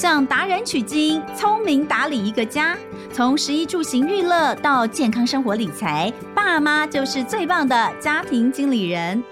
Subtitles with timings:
[0.00, 2.74] 向达人取经，聪明打理一个家。
[3.12, 9.22] 从食衣住行娱乐到健康生活理财，爸妈就是最棒的家庭经理人。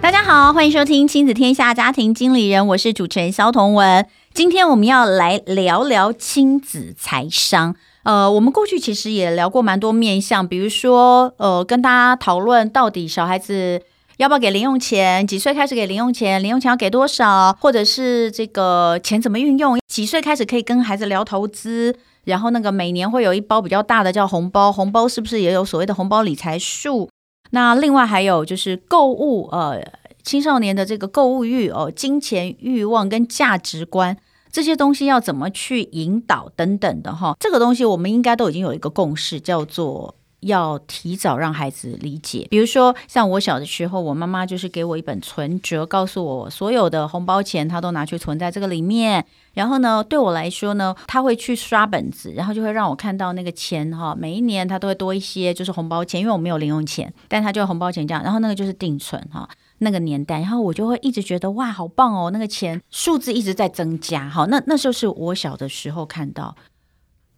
[0.00, 4.06] 大家好，欢迎收听《亲子天下家庭经理人》，我是主持人萧彤文。
[4.32, 7.74] 今天我们要来聊聊亲子财商。
[8.08, 13.82] 呃，我们过去其实也聊过蛮多面向，比如说，呃，跟大家讨论到底小孩子
[14.16, 27.10] 要不要给零用钱，几岁开始给零用钱，零用钱要给多少，或者是这个钱怎么运用，几岁开始可以跟孩子聊投资，然后那个每年会有一包比较大的叫红包，红包是不是也有所谓的红包理财术？
[27.50, 29.82] 那另外还有就是购物，呃，
[30.22, 34.16] 青少年的这个购物欲哦，金钱欲望跟价值观。
[34.58, 42.44] 这些东西要怎么去引导等等的哈，这个东西我们应该都已经有一个共识，叫做要提早让孩子理解。
[42.50, 49.24] 比如说，像我小的时候，我妈妈就是给我一本存折，告诉我所有的红包钱她都拿去存在这个里面。
[49.54, 58.24] 然后呢，对我来说呢，她会去刷本子，然后就会让我看到那个钱哈，每一年她都会多一些，就是红包钱，因为我没有零用钱，但她就红包钱这样。
[58.24, 59.48] 然后那个就是定存哈。
[59.78, 62.30] 那个年代，然后我就会一直觉得哇，好棒哦！
[62.30, 66.56] 那个钱数字一直在增加，好，那那时候是我小的时候看到。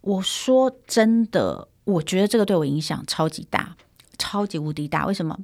[0.03, 3.77] 我说真的，我觉得这个对我影响超级大，
[4.19, 5.07] 超级无敌大。
[5.07, 5.39] 为什么？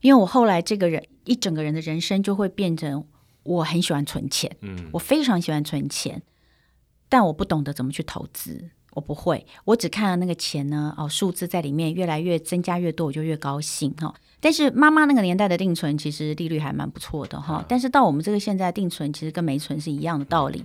[0.00, 3.04] 因为我后来这个人一整个人的人生就会变成，
[3.42, 6.22] 我很喜欢存钱，嗯，我非常喜欢存钱，
[7.10, 8.70] 但我不懂得怎么去投资。
[8.94, 14.14] 我不会，我只看到那个钱呢，哦，数字在里面越来越增加越多，我就越高兴哈。
[14.40, 17.64] 但是妈妈那个年代的定存其实利率还蛮不错的哈。
[17.68, 20.64] 但是到我们这个现在定存，其实跟没存是一样的道理。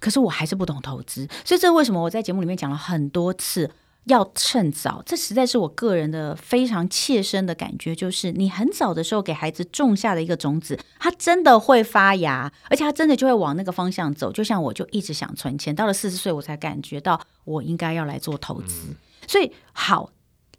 [0.00, 3.70] 可是我还是不懂投资，所以这是为什么我在节目里面讲了很多次。
[4.04, 14.30] 要趁早，这实在是我个人的非常切身的感觉，就是你很早的时候给孩子种下的一个种子，它真的会发芽，而且它真的就会往那个方向走。
[14.30, 18.94] 就像我就一直想存钱，到了四十岁我才感觉到我应该要来做投资。
[19.26, 20.10] 所以好，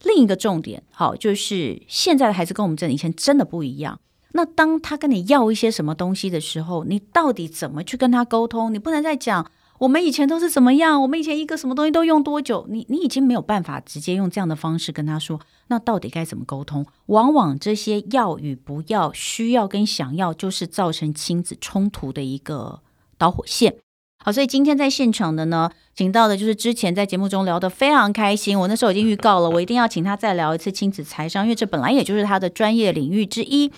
[0.01, 3.99] 另一个重点好，就是现在的孩子跟我们这以前真的不一样。
[4.31, 8.73] 那当他跟你要一些什么东西的时候，你到底怎么去跟他沟通？
[8.73, 9.49] 你不能再讲。
[9.79, 11.01] 我们以前都是怎么样？
[11.01, 12.65] 我们以前一个什么东西都用多久？
[12.69, 16.85] 你你已经没有办法直接用这样的方式跟他说，那到底该怎么沟通？
[17.07, 22.79] 往往这些要与不要、需要跟想要，就是造成亲子冲突的一个
[23.17, 23.75] 导火线。
[24.23, 33.71] 好，所以今天在现场的呢，请到的就是之前在节目中聊得非常开心，我那时候已经预告了，我一定要请他再聊一次亲子财商，因为这本来也就是他的专业领域之一。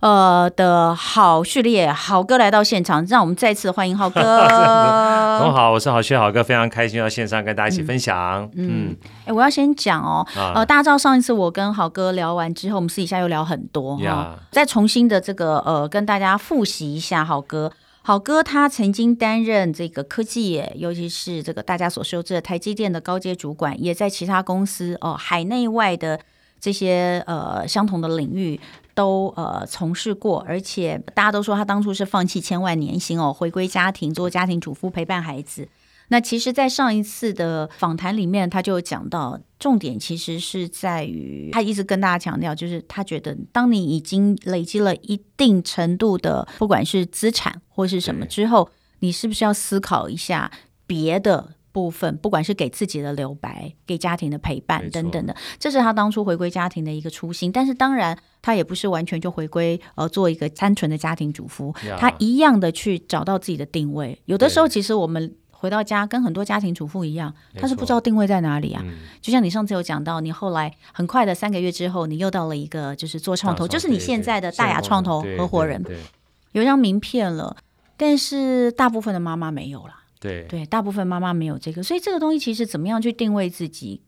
[0.00, 4.20] 呃的好序列，好哥来到现场，让我们再次欢迎郝哥。
[5.40, 8.48] 同 好，我是郝旭郝哥，非常开心到线上跟大家一起分享。
[8.54, 17.72] 嗯，哎、嗯，我要先讲哦，呃，大家知道上一次我跟好哥聊完之后，我们私底下又聊很多哈，哦、再重新的这个呃，跟大家复习一下好哥。
[18.02, 26.18] 好哥他曾经担任这个科技业，尤其是这个大家所熟知的台积电的高阶主管，也在其他公司哦，海内外的
[26.58, 28.58] 这些呃相同的领域。
[28.98, 35.68] 都呃从事过，而且大家都说他当初是放弃千万年薪哦，回归家庭做家庭主妇陪伴孩子。
[36.08, 50.50] 那其实，在上一次的访谈里面，他就讲到重点，其实是在于他一直跟大家强调，就是他觉得，当你已经累积了一定程度的，不管是资产或是什么之后，你是不是要思考一下
[50.88, 51.50] 别的？
[51.78, 57.52] 部分，不管是给自己的留白，给家庭的陪伴等等的，这是他当初回归家庭的一个初心。
[57.52, 64.20] 但是当然，他也不是完全就回归呃做一个单纯的家庭主妇，他一样的去找到自己的定位。
[64.24, 68.82] 有的时候，其实我们回到家，跟很多家庭主妇一样，他是不知道定位在哪里啊。
[69.20, 75.80] 就像你上次有讲到，你后来很快的三个月之后，你又到了一个就是做创投，就是你现在的大雅创投合伙人，
[76.52, 77.56] 有一张名片了。
[78.00, 79.94] 但是大部分的妈妈没有了。
[80.20, 84.02] 对对，大部分妈妈没有这个，所以这个东西其实怎么样去定位自己，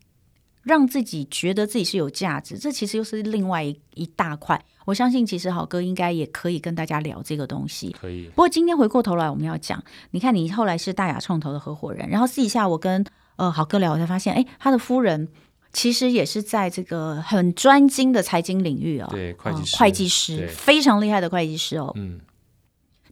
[0.63, 4.61] 让自己觉得自己是有价值，这其实又是另外一一大块。
[4.87, 7.95] 我相信其实好哥应该也可以跟大家聊这个东西。
[8.01, 8.27] 可以。
[8.29, 9.81] 不过今天回过头来我们要讲，
[10.11, 13.05] 你看你后来是大雅创投的合伙人，然后私底下我跟
[13.37, 15.29] 呃好哥聊，我才发现，哎，他的夫人
[15.73, 21.93] 其实也是在这个很专精的财经领域哦，对，会计师，呃、会计师非常厉害的会计师哦。
[21.95, 22.19] 嗯，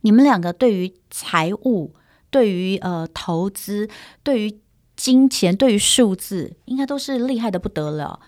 [0.01, 1.95] 你们两个对于财务。
[2.31, 3.89] 对于呃投资，
[4.23, 4.59] 对于
[4.97, 8.21] 金钱，对于数字，应该都是厉害的不得了。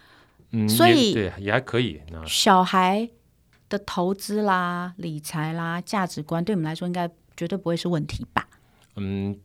[0.52, 2.00] 嗯，所以对也还可以。
[2.26, 3.08] 小孩
[3.68, 8.48] 的投资啦、理财啦、价值观，对我们来说应该绝对不会是问题吧？
[8.96, 9.38] 嗯，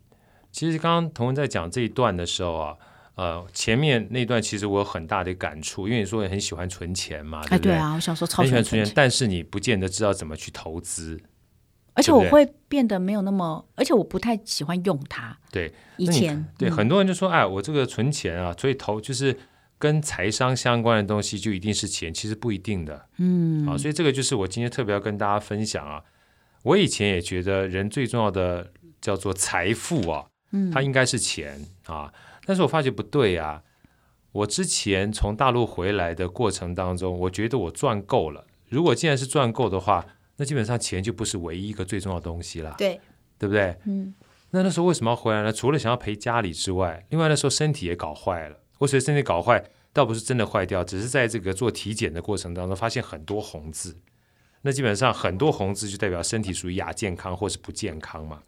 [0.51, 2.75] 其实刚刚童文在讲这一段的时候啊，
[3.15, 11.21] 呃，前面那段其实我有很大的感触，因为你说你很喜欢存钱嘛，哎，对，对啊，我小时候超喜欢存钱，但是你不见得知道怎么去投资，
[11.95, 15.35] 而且我会变得没有那么，而且我不太喜欢用它。
[15.51, 19.35] 对，以前对、嗯、很多人就说，哎，我这个存钱啊，所以投就是
[19.79, 23.07] 跟财商相关的东西就一定是钱，其实不一定的。
[23.17, 26.03] 嗯，啊，所以这个就是我今天特别要跟大家分享啊。
[26.63, 32.13] 我以前也觉得人最重要的叫做财富啊，嗯，它应该是钱啊。
[32.45, 33.63] 但是我发觉不对啊！
[34.31, 38.45] 我之前从大陆回来的过程当中，我觉得我赚够了。
[38.67, 40.05] 如果既然是赚够的话，
[40.37, 42.75] 那基本上钱就不是唯一一个最重要的东西了。
[42.77, 42.99] 对，
[43.37, 43.77] 对不对？
[43.85, 44.13] 嗯。
[44.51, 45.51] 那那时候为什么要回来呢？
[45.51, 48.57] 除了想要陪家里之外，另外那时候身体也搞坏了。
[48.77, 53.97] 我觉得身体搞坏，倒不是真的坏掉，只是在这个做体检的过程当中发现很多红字。
[54.61, 58.41] 那基本上很多红字就代表身体属于亚健康或是不健康嘛。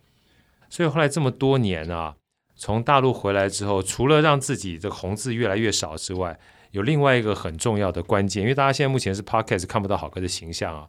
[0.70, 2.16] 所以后来这么多年啊。
[2.60, 6.40] 从大陆回来之后，除了让自己的红字越来越少之外，
[6.72, 10.88] 有另外一个很重要的关键，因为大家现在目前是 podcast 看不到好哥的形象啊。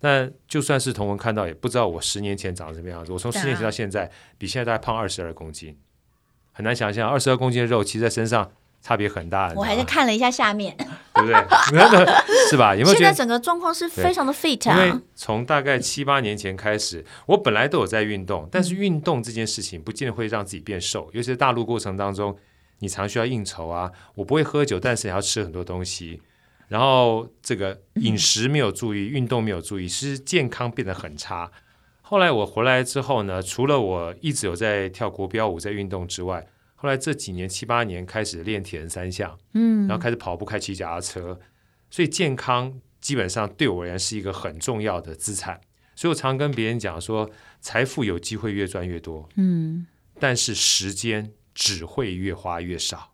[0.00, 3.12] 那就算是同文看到，也不知道我十年前长什么样子。
[3.12, 5.76] 我从十年前到现在，比现在大概胖二十二公斤，
[6.52, 8.50] 很难想象二十二公斤的肉，其实在身上。
[8.82, 10.74] 差别很大，我还是看了一下下面，
[11.12, 11.34] 对不对？
[12.48, 12.72] 是吧？
[12.74, 14.86] 有没有觉得现在整个状况是非常的 fit 啊？
[14.86, 21.10] 因为从大概七八年前开始，我本来都有在运动，但是运动这件事情不见得会让自己变瘦。
[21.12, 22.34] 尤其是大陆过程当中，
[22.78, 23.92] 你常需要应酬啊。
[24.14, 26.22] 我不会喝酒，但是也要吃很多东西。
[26.70, 31.50] 然后这个饮食没有注意，运动没有注意，其实健康变得很差。
[32.00, 36.46] 后来我回来之后呢，除了我一直有在跳国标舞，在运动之外。
[36.76, 41.40] 后来这几年七八年开始练铁人三项，嗯，然后开始跑步、开骑脚踏车，
[41.90, 45.60] 所以健康基本上对我而言是一个很重要的资产。
[45.96, 47.28] 所以我常跟别人讲说，
[47.60, 49.86] 财富有机会越赚越多，嗯，
[50.20, 53.09] 但是时间只会越花越少，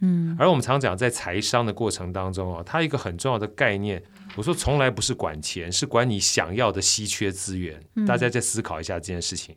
[0.00, 0.36] 嗯。
[0.38, 4.02] 而我们常讲在财商的过程当中哦，它一个很重要的概念，
[4.36, 7.82] 我说从来不是管钱，是管你想要的稀缺资源。
[8.06, 9.56] 大家再思考一下这件事情，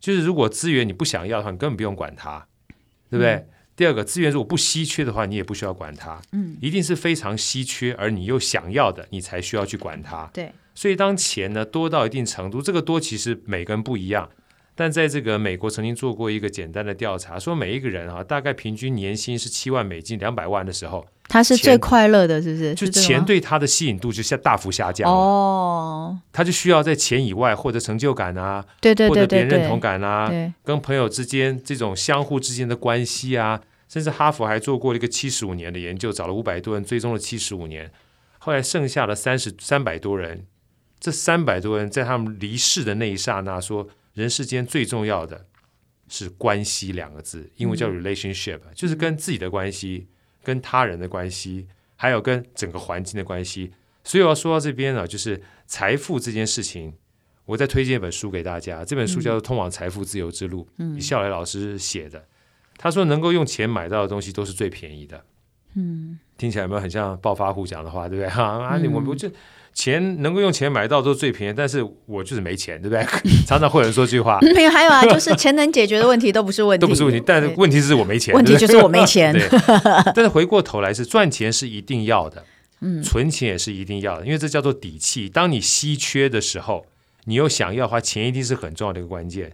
[0.00, 2.46] 就是如果资源你不想要的话，你根本不用管它。
[3.08, 3.34] 对不对？
[3.34, 6.20] 嗯、第二个资源如果不稀缺的话，你也不需要管它。
[6.32, 10.28] 嗯，一定是非常稀缺，而你又想要的，你才需要去管它。
[10.34, 14.28] 对，所以当钱呢多到一定程度，这个多其实每个人不一样。
[14.78, 22.74] 但在这个美国曾经做过一个简单的调查，说每一个人啊，大概平均年薪是七万美金，两百万的时候，他是最快乐的，是不是？
[22.74, 30.30] 就钱对他的吸引度就下大幅下降哦，他就需要在钱以外获得成就感啊，对对对，获得别人认同感啊，
[30.62, 33.58] 跟朋友之间这种相互之间的关系啊，
[33.88, 37.90] 甚至哈佛还做过了一个七十五年的研究，找了五百多人追踪了七十五年，
[38.36, 40.44] 后来剩下的三十三百多人，
[41.00, 43.88] 这三百多人在他们离世的那一刹那说。
[44.16, 45.46] 人世间最重要的
[46.08, 50.08] 是关系两个字，英文叫 relationship，嗯，就是跟自己的关系、
[50.42, 53.72] 跟他人的关系，还有跟整个环境的关系。
[54.02, 56.94] 所以我要说到这边呢，就是财富这件事情，
[57.44, 62.26] 我再推荐一本书给大家，这本书叫做《通往财富自由之路》，嗯，李笑来老师写的。
[62.78, 65.22] 他说，能够用钱买到的东西都是最便宜的。
[65.74, 68.30] 嗯，听起来有没有很像暴发户讲的话，对不对？
[68.30, 69.30] 哈 啊，你我不就。
[69.76, 73.04] 钱能够用钱买到都是最便宜，但是我就是没钱，对不对？
[73.46, 74.40] 常常会有人说这句话。
[74.56, 77.22] 没有，还有啊，就是钱能解决的问题都不是问题，都不是问题。
[77.24, 79.34] 但是问题是我没钱，问题就是我没钱。
[79.36, 79.46] 对，
[80.14, 82.42] 但是回过头来是赚钱是一定要的，
[82.80, 85.28] 嗯，存钱也是一定要的，因为这叫做底气。
[85.28, 86.86] 当你稀缺的时候，
[87.26, 89.52] 你又想要的话，钱一定是很重要的一个关键。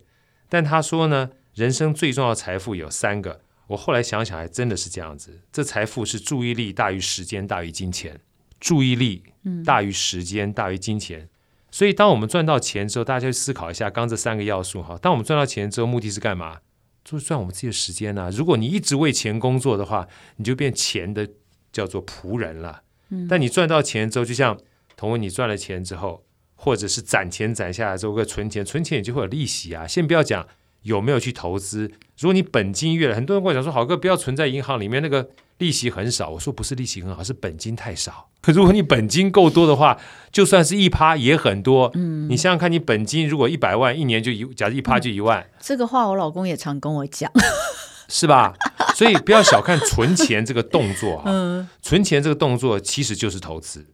[0.49, 3.41] 但他说呢，人生最重要的财富有三个。
[3.67, 5.41] 我后来想想，还真的是这样子。
[5.53, 8.21] 这财富是注意力大于时间大于金钱。
[8.61, 9.23] 注意力
[9.65, 11.29] 大于时间，大于金钱，
[11.71, 14.97] 所以当我们赚到钱之后，大家去思考一下，刚这三个要素哈。
[15.01, 16.59] 当我们赚到钱之后，目的是干嘛？
[17.05, 18.31] 就是赚我们自己的时间呐、啊。
[18.31, 20.07] 如果你一直为钱工作的话，
[20.37, 21.29] 你就变钱的
[21.73, 22.83] 叫做仆人了。
[23.29, 24.57] 但你赚到钱之后，就像
[24.97, 29.87] 同为你赚了钱之后，或者是攒钱攒下来之后，个存钱，存钱也就会有利息啊。
[29.87, 30.47] 先不要讲
[30.83, 35.29] 有没有去投资，如果你本金越来，很多人跟我讲说，好哥不要存在银行里面，那个
[35.63, 36.31] 利息很少。
[36.31, 38.29] 我说不是利息很好，是本金太少。
[38.41, 39.97] 可如果你本金够多的话，
[40.33, 41.89] 就算是一趴也很多。
[41.95, 45.47] 嗯，你想想看，你本金如果一百万，一年就一，假设一趴就一万。
[45.61, 47.31] 这个话我老公也常跟我讲，
[48.09, 48.53] 是吧？
[48.97, 51.23] 所以不要小看存钱这个动作啊。
[51.31, 53.87] 嗯，存钱这个动作其实就是投资。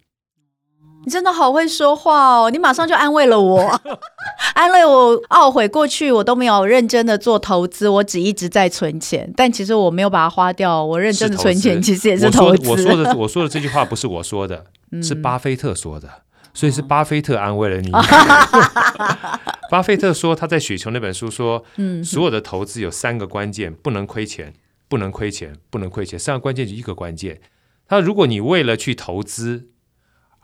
[1.05, 2.51] 你真的好会说话哦！
[2.51, 3.81] 你马上就安慰了我，
[4.55, 12.69] 安慰我懊悔过去我都没有认真的做投资，我只一直在存钱，但其实我没有把它花掉，我认真的存钱其实也是投资。
[12.69, 14.65] 我说，的我说的这句话不是我说的，
[15.03, 16.09] 是巴菲特说的，
[16.53, 17.91] 所以是巴菲特安慰了你。
[19.71, 24.55] 巴菲特说他在《雪球》那本书说，嗯，所有的投资有三个关键，不能亏钱，
[24.89, 26.19] 不能亏钱，不能亏钱。
[26.19, 27.41] 三个关键就一个关键，
[27.87, 29.69] 他如果你为了去投资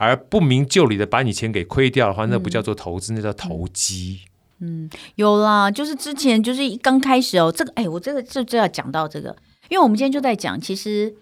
[0.05, 4.21] 而不明就里的把你钱给亏掉的话，那不叫做投资，嗯、那叫投机。
[4.61, 9.37] 嗯，有啦，就是之前就是刚开始哦，这个哎，我这个就就要讲到这个，
[9.69, 11.15] 因为我们今天就在讲，其实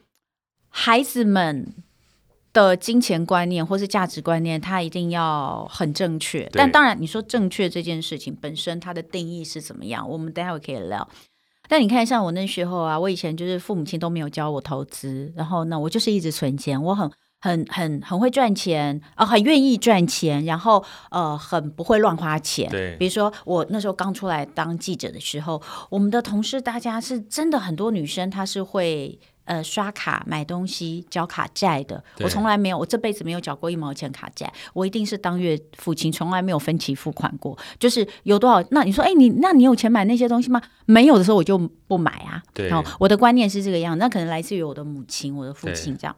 [0.68, 1.74] 孩子们
[2.52, 6.48] 的金钱观念或是价值观念，他一定要很正确。
[6.52, 10.08] 但当然，你说正确这件事情本身，它的定义是怎么样？
[10.08, 11.08] 我们待会可以聊。
[11.68, 17.10] 但你看，像我那时候啊，我以前就是父母亲都没有教我投资，然后呢，我就是一直存钱，我很。
[17.42, 22.70] 很很很会赚钱啊、呃，很愿意赚钱，然后呃，很不会乱花钱。
[22.70, 32.04] 对，比如说我那时候刚出来当记者的时候，我们的同事大家是真的很多女生，她是会呃刷卡买东西、交卡债的。
[32.20, 37.58] 我从来没有，我这辈子没有缴过一毛钱卡债，我一定是当月付清，从来没有分期付款过。
[37.80, 40.62] 就是有多少，那你说，哎，你那你有钱买那些东西吗？
[40.86, 41.58] 没有的时候我就
[41.88, 42.40] 不买啊。
[42.54, 46.14] 对，然后我的观念是这个样，那可能来自于我的母亲、我的父亲这样，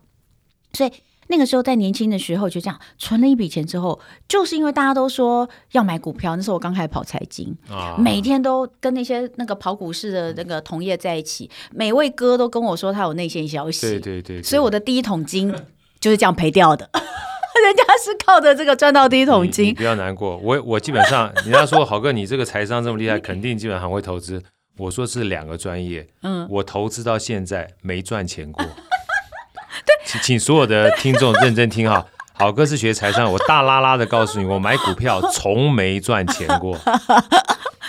[0.74, 0.92] 所以。
[1.28, 15.54] 那个时候在年轻的时候就这样存了一笔钱之后，就是因为大家都说要买股票，那时候我刚开始跑财经，啊、每天都跟那些那个跑股市的那个同业在一起，每位哥都跟我说他有内线消息，对对对，对，所以我的第一桶金
[16.00, 19.74] 就是这样赔掉的， 人家是靠着这个赚到第一桶金。
[19.74, 24.42] 不要难过，我我基本上人家说好哥你这个财商这么厉害，肯定基本上很会投资。
[24.76, 28.64] 我说是两个专业，嗯，我投资到现在没赚钱过。
[30.04, 36.76] 请请所有的听众 认真听哈，好哥是学财商，我大拉拉的告诉你，我买股票 从没赚钱过。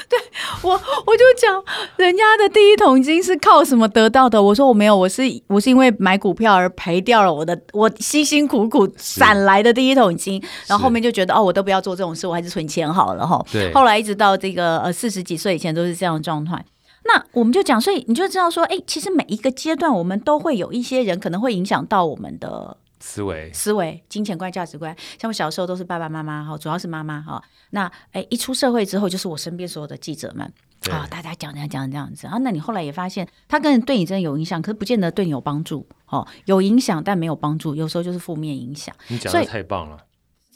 [0.08, 0.20] 对
[0.62, 1.64] 我，我就讲
[1.96, 4.42] 人家的第一桶金是靠什么得到的？
[4.42, 13.44] 我说我没有，我是我是因为买股票而赔掉了我的我辛辛苦苦攒来的第一桶金，然后后面就觉得哦，我都不要做这种事，我还是存钱好了哈。
[13.52, 16.64] 对，后来一直到这个呃四十几岁以前都是这样的状态。
[17.08, 24.96] 那我们就讲，所以你就知道说，哎，其实每一个阶段，我们都会有一些人可能会影响到我们的思维、思维、金钱观、价值观。
[25.22, 27.40] 像我小时候都是爸爸妈妈哈，主要是妈妈哈。
[27.70, 30.52] 那哎，一出社会之后，就是我身边所有的记者们
[30.90, 32.40] 啊，大家讲讲讲这样子啊。
[32.40, 36.28] 那你后来也发现，他跟人对你真的有影响，可是不见得对你有帮助哦。
[36.46, 38.96] 有影响，但没有帮助，有时候就是负面影响。
[39.10, 40.06] 你讲的太棒了，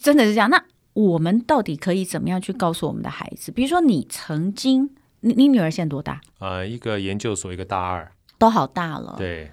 [0.02, 0.50] 真的是这样。
[0.50, 0.60] 那
[0.94, 3.52] 我们到底可以怎么样去告诉我们的孩子？
[3.52, 4.90] 比如说，你曾经。
[5.22, 6.22] 你你女儿现在多大？
[6.40, 9.16] 呃，一个研究所，一个大二，都好大了。
[9.18, 9.52] 对，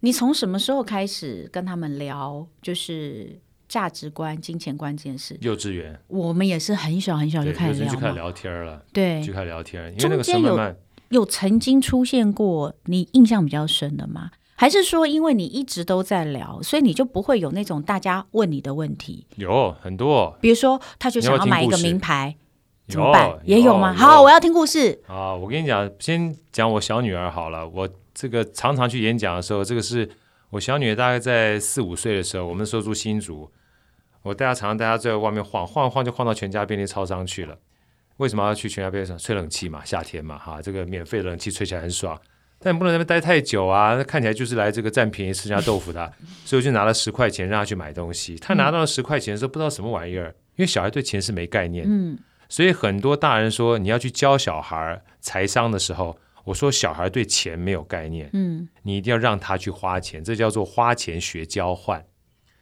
[0.00, 5.36] 你从什么时候开始跟他们聊，就是价值观、金钱观这件事？
[5.40, 8.82] 幼稚园，我们也是很小很小就开始聊，就开始聊天了。
[8.92, 9.92] 对，就开始聊天。
[9.96, 10.76] 因为那个时候慢慢中间
[11.08, 14.30] 有有曾经出现过你印象比较深的吗？
[14.54, 19.24] 还是说，因为你一直都在聊，所以你就不会有那种大家问你的问题？
[19.36, 22.36] 有很多，比如说，他就想要买一个名牌。
[22.88, 23.28] 怎么办？
[23.28, 23.92] 有也有吗？
[23.92, 24.98] 有好，我要听故事。
[25.06, 27.68] 啊，我跟你讲，先讲我小女儿好了。
[27.68, 30.08] 我这个常常去演讲的时候，这个是
[30.50, 33.50] 我小女儿大概在四五岁的时候，我们那时候住新竹，
[34.22, 37.56] 我带她常常带她在外面晃晃晃，就晃到全家便利超商去了。
[38.16, 39.16] 为什么要去全家便利商？
[39.18, 42.18] 吹冷气嘛，夏天嘛，哈，这个免费的冷气吹起来很爽。
[42.60, 46.12] 但你不能在那边待太久啊，那看起来就是来这个占便宜吃人家豆腐的。
[46.44, 48.34] 所以我就拿了十块钱让她去买东西。
[48.36, 51.84] 她拿到了十块钱的时候，不知道什么玩意儿，因为小孩对钱是没概念。
[51.86, 52.18] 嗯。
[52.48, 62.04] 所以很多大人说，你要去教小孩财商的时候，我说小孩对钱没有概念，嗯，你一定要让他去花钱，这叫做花钱学交换，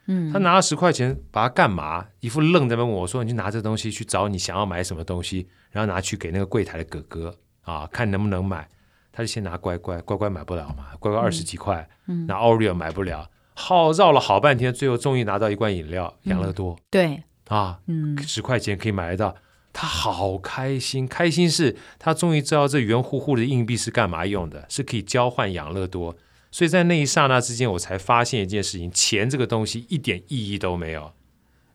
[0.07, 2.07] 嗯，他拿了十块钱，把它干嘛？
[2.21, 7.35] 一副愣在那问我说，你就拿这东西去找你想要买什么东西，然后拿去给那个柜台的哥哥。
[7.63, 8.69] 啊，看能不能买。
[9.11, 19.35] 他就先拿乖乖，乖乖买不了嘛，乖乖二十几块，嗯，拿 Oreo 买不了，好绕了好半天，最后终于拿到一罐饮料，养乐多，对，啊，嗯，十块钱可以买得到。
[19.79, 26.17] 他好开心，开心是他终于知道这圆乎乎的硬币是干嘛用的，是可以交换养乐多。
[26.51, 31.13] 所以在那一刹那之间，我才发现一件事情：钱这个东西一点意义都没有。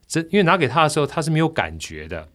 [0.08, 2.28] 这因为拿给他的时候，他是没有感觉的，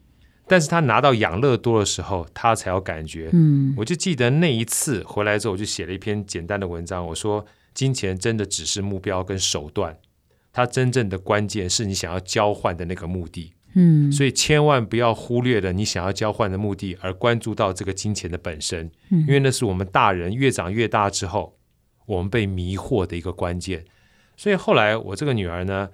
[0.48, 3.30] 但是他拿到养乐多的时候，他才有感觉。
[3.34, 9.98] 嗯，我就记得那一次回来之后，我就写了一篇简单的文章，我说：金钱真的只是目标跟手段，
[10.54, 13.52] 它真正的关键是你想要交换的那个目的。
[13.74, 21.58] 嗯，所以千万不要忽略了你想要交换的目的，而关注到这个金钱的本身，嗯，因为那是我们大人越长越大之后，
[22.06, 23.86] 我们被迷惑的一个关键。
[24.36, 25.90] 所以后来我这个女儿呢，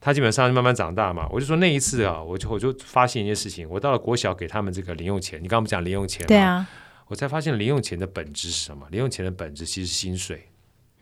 [0.00, 6.68] 她基本上慢慢长大嘛，我就说那一次啊，我就我就发现一件事情，我到了国小给他们这个零用钱，你刚刚不讲零用钱，对啊，
[7.08, 8.86] 我才发现零用钱的本质是什么？
[8.90, 10.48] 零用钱的本质其实是薪水。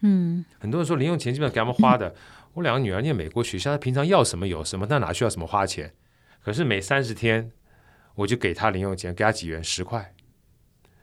[0.00, 2.14] 嗯，很多人说零用钱基本上给他们花的，嗯，
[2.54, 5.92] 我两个女儿念美国学校，她平常要什么有什么，那哪需要什么花钱？
[6.44, 7.50] 可是每三十天，
[8.16, 10.12] 我就给他零用钱，给他几元，十块。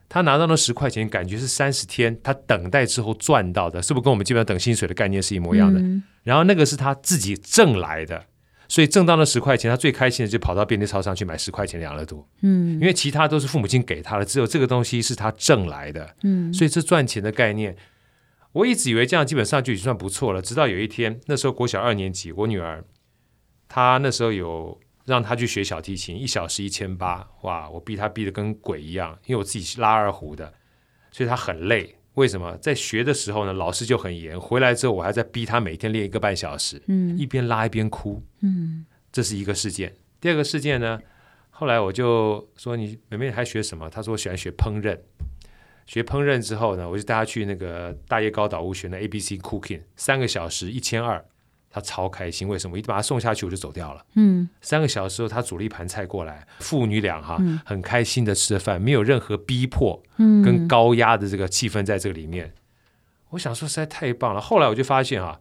[0.07, 5.79] 他拿到那十块钱，感觉是三十天他等待之后赚到的，是不是跟我们基本上等薪水的概念是一模一样的？
[5.79, 8.25] 嗯、然后那个是他自己挣来的，
[8.67, 12.27] 所以挣到那十块钱，他最开心的就跑到便利超商去买十块钱养乐多。
[12.41, 16.13] 嗯，因为其他都是父母亲给他的，只有这个东西是他挣来的。
[16.23, 17.75] 嗯，所以这赚钱的概念，
[18.51, 20.41] 我一直以为这样基本上就已经算不错了。
[20.41, 22.83] 直到有一天，那时候国小二年级，我女儿
[23.67, 24.77] 她那时候有。
[25.11, 27.69] 让他去学小提琴，一小时一千八，哇！
[27.69, 30.53] 我逼他逼得跟鬼一样，因为我自己是拉二胡的，
[31.11, 31.97] 所以他很累。
[32.13, 32.55] 为什么？
[32.59, 39.93] 在学的时候呢，老师就很严，回来之后我还在逼他每天练一个半小时，嗯，一边拉一边哭，嗯，这是一个事件。
[40.21, 40.97] 第二个事件呢，
[41.49, 43.89] 后来我就说你妹妹还学什么？
[43.89, 44.97] 他说我喜欢学烹饪，
[45.85, 51.25] 学烹饪之后呢，我就带他去那个大叶高岛屋学那 ABC Cooking，三个小时一千二。
[51.71, 52.73] 他超开心，为什么？
[52.73, 54.05] 我一把他送下去，我就走掉了。
[54.15, 62.47] 嗯，三个小时后，他煮了一盘菜过来，父女俩哈、嗯、很开心的吃了饭，没有任何逼迫，嗯跟高压的这个气氛在这个里面。
[62.47, 62.53] 嗯、
[63.29, 64.41] 我想说实在太棒了。
[64.41, 65.39] 后来我就发现啊，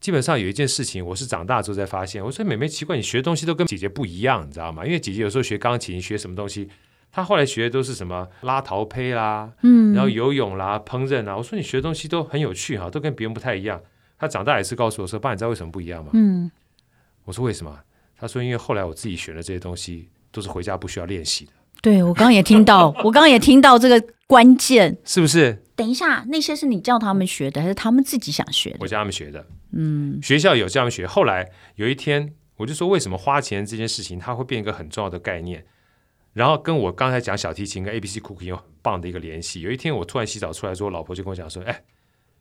[0.00, 2.24] 基本上有一件事情，我是长大之后才发现。
[2.24, 4.86] 我说妹妹奇怪，你学的东西都跟姐姐不一样，你知道吗？
[4.86, 6.70] 因为姐姐有时候学钢琴，学什么东西，
[7.12, 11.36] 她后来学的都是什么拉陶胚啦，嗯，然后游泳啦、烹饪啦。
[11.36, 13.82] 我说你学的东西都很有趣哈，都跟别人不太一样。
[14.20, 16.50] 他长大也是告诉我说：“爸，你知道为什么不一样吗？”嗯，
[17.24, 17.76] 我说：“为什么？”
[18.16, 25.64] 他说：“因为后来我自己学的这些东西都是回家不需要练习的。”对，我刚刚也听到，我刚刚也听到这个关键，是不是？
[25.74, 28.76] 等一下，那些是你叫他们学的，还是他们自己想学的？
[28.80, 29.46] 我教他们学的。
[29.72, 31.06] 嗯，学校有教他们学。
[31.06, 35.64] 后来有一天，我就说：“为什么花钱这件事情，它会变一个很重要的概念？”
[36.34, 39.62] 然后跟我刚才讲小提琴跟 ABC Cooking 有很棒的一个联系。
[39.62, 41.82] 有一天我突然洗澡出来之后，我老婆就跟我讲说：“哎。”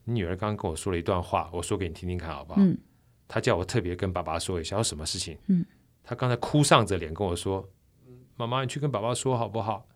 [0.10, 2.62] 你女儿刚刚跟我说了一段话，我说给你听听看，好不好？
[2.62, 2.76] 嗯。
[3.28, 5.38] 她叫我特别跟爸爸说一下，有什么事情？
[5.48, 5.64] 嗯。
[6.04, 7.70] 她刚才哭丧着脸跟我说
[8.36, 9.88] ：“妈妈，你去跟爸爸说好不好？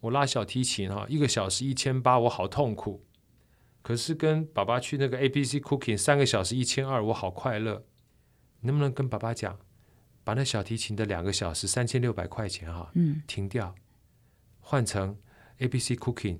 [0.00, 3.04] 我拉小提琴哈，一个小时一千八，我好痛苦。
[3.82, 7.82] 可是跟爸爸去那个 ABC Cooking 三个小时一千二，我好快乐。
[8.60, 9.58] 你能不能跟爸爸讲，
[10.22, 13.74] 把那小提琴的两个小时三千六百块钱哈，嗯，停掉，
[14.60, 15.16] 换成
[15.58, 16.38] ABC Cooking。”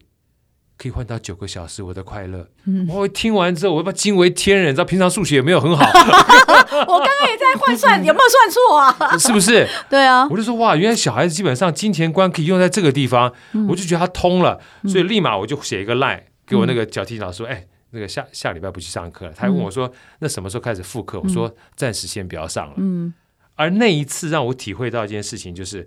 [0.81, 2.49] 可以换到九个小时，我的快乐。
[2.65, 4.69] 嗯、我听完之后，我把惊为天人。
[4.69, 5.85] 你知道，平常数学也没有很好。
[5.85, 9.19] 我刚刚也在换算，有没有算错啊？
[9.19, 9.69] 是不是？
[9.91, 10.27] 对啊。
[10.31, 14.59] 我就说哇，原来小孩子基本上金钱观可以用在这个地方，嗯、我就觉得他通了。
[14.89, 23.13] 所以立马我就写一个 line 给我那个小提琴老师说：“哎、嗯，那个下下礼拜不去上课了。”他还问我说：“那什么时候开始复课？”我说：“暂时先不要上了。”嗯。
[23.55, 25.87] 而那一次让我体会到一件事情，就是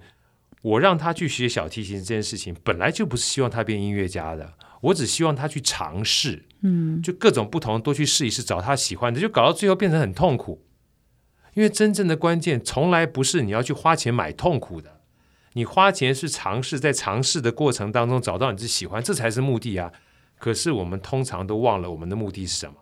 [0.62, 4.54] 我让他去学小提琴这件事情，本来就不是希望他变音乐家的。
[4.84, 10.66] 我只希望他去尝试，嗯，就各种不同多去试一试，找他喜欢的，就搞到最后变成很痛苦。
[11.56, 15.02] 因为真正的关键从来不是你要去花钱买痛苦的，
[15.54, 19.92] 你花钱是尝试，在尝试的过程当中找到你自己喜欢，这才是目的啊。
[20.38, 22.76] 可是我们通常都忘了我们的目的是什么？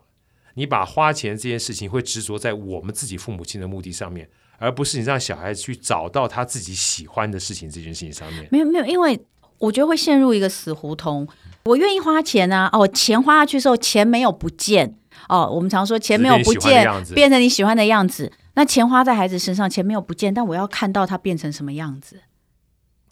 [0.55, 8.47] 你把花钱这件事情会执着在我们自己父母亲的目的上面，而不是你让小孩子去找到他自己喜欢的事情这件事情上面。
[8.51, 9.19] 没有没有，因为
[9.59, 11.27] 我觉得会陷入一个死胡同。
[11.65, 12.69] 我愿意花钱啊！
[12.73, 14.97] 哦，钱花下去的时候，钱没有不见
[15.29, 15.47] 哦。
[15.47, 18.31] 我们常说钱没有不见，变成你喜欢的样子。
[18.55, 22.21] 那钱花在孩子身上，钱没有不见，但我要看到他变成什么样子。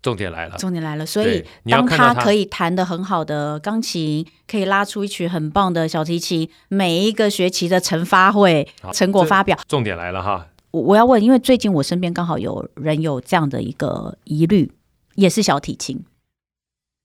[0.01, 1.05] 重点来了，重点来了。
[1.05, 10.47] 所以，当他可以弹得很好的钢琴，可以拉出一曲很棒的小提琴，每一个学期的成发会成果发表，重点来了哈。
[10.71, 14.71] 我我要问，因为最近我身边刚好有人有这样的一个疑虑，
[15.15, 16.03] 也是小提琴，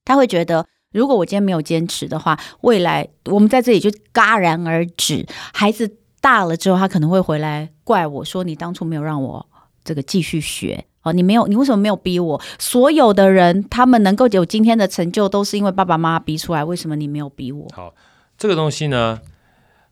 [0.06, 0.66] 他会觉得。
[0.94, 5.26] 如果我今天没有坚持的话，未来我们在这里就戛然而止。
[5.52, 9.44] 孩子大了之后，他可能会回来怪我说：“你当初没有让我
[9.82, 12.40] 这个继续学哦，你没有，你为什么没有逼我？
[12.58, 16.62] 所有的人他们能够有今天的成就，都是因为爸爸妈妈逼出来。
[16.64, 17.92] 为什么你没有逼我？”好，
[18.38, 19.20] 这个东西呢，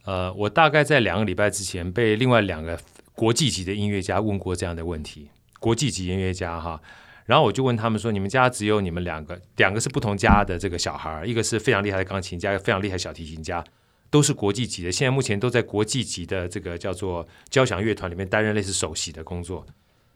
[0.05, 2.79] 呃，我大概在两个礼拜之前被另外两个
[3.15, 5.29] 国际级的音乐家问过这样的问题。
[5.59, 6.81] 国际级音乐家哈。
[7.27, 13.65] 然后我就问他们说：“你们家只有你们两个，两个是不同家的这个小孩，一个是非常厉害的钢琴家，一个非常厉害小提琴家，
[14.11, 14.91] 都是国际级的。
[14.91, 19.65] 现在目前都在国际级的这个叫做交响乐团里面担任类似首席的工作。”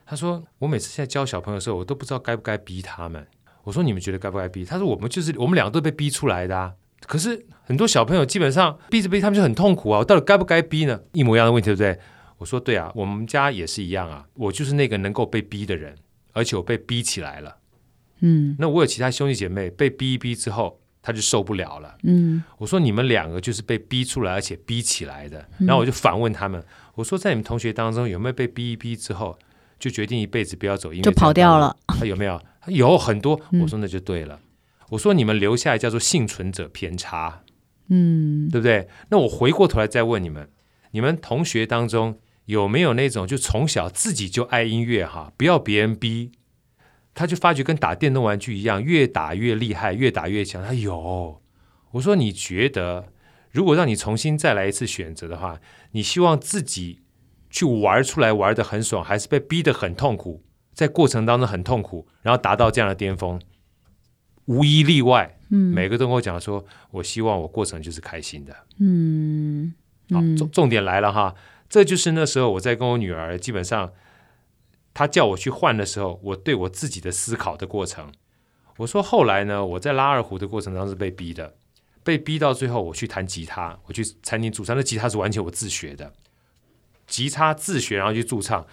[0.05, 3.27] 他说：“我每次现在教小朋友的时候，我都不知道该不该逼他们。”
[3.64, 6.73] 我说：“你们觉得该不该逼？”他说：“我们就是我们两个都被逼出来的啊。
[7.07, 9.99] 可是很多小朋友基本上逼着逼他们就很痛苦啊。
[9.99, 11.01] 我到底该不该逼呢？
[11.12, 11.99] 一模一样的问题，对不对？”
[12.38, 14.25] 我说：“对啊，我们家也是一样啊。
[14.35, 15.97] 我就是那个能够被逼的人。”
[16.37, 17.57] 而且我被逼起来了，
[18.20, 26.62] 嗯，那我有其他兄弟姐妹被逼一逼之后，他就受不了了，嗯，我说你们两个就是被逼出来，而且逼起来的，然后我就反问他们，
[26.94, 29.38] 我说在你们同学当中有没有被逼一逼之后
[29.79, 31.75] 就决定一辈子不要走音乐，就跑掉了？
[31.87, 32.38] 他有没有？
[32.66, 33.40] 有很多。
[33.62, 34.38] 我说那就对了。
[34.90, 37.42] 我说你们留下来叫做幸存者偏差，
[37.88, 38.87] 嗯，对不对？
[39.09, 40.51] 那我回过头来再问你们，
[40.90, 46.32] 你们同学当中有没有那种就从小自己就爱音乐哈，不要别人逼，
[47.14, 50.64] 他就发觉跟打电动玩具一样，越打越厉害，越打越强。
[50.64, 51.40] 他有，
[51.92, 53.12] 我说你觉得，
[53.50, 55.61] 如果让你重新再来一次选择的话，
[55.92, 57.00] 你希望自己
[57.50, 63.40] 去玩出来玩的很爽，还是被逼得很痛苦，在过程当中很痛苦，然后达到这样的巅峰？
[64.44, 69.74] 无一例外，嗯，每个都跟我讲说，我希望我过程就是开心的，嗯，
[70.11, 71.35] 好，重重点来了哈，
[71.68, 73.92] 这就是那时候我在跟我女儿，基本上
[74.94, 78.12] 她叫我去换的时候，我对我自己的思考的过程。
[78.79, 81.55] 我说后来呢，我在拉二胡的过程当中是被逼的，
[82.02, 86.12] 被逼到最后，我去弹吉他，我去餐厅驻唱，那吉他是完全我自学的，
[87.07, 88.66] 吉他自学，然后去驻唱，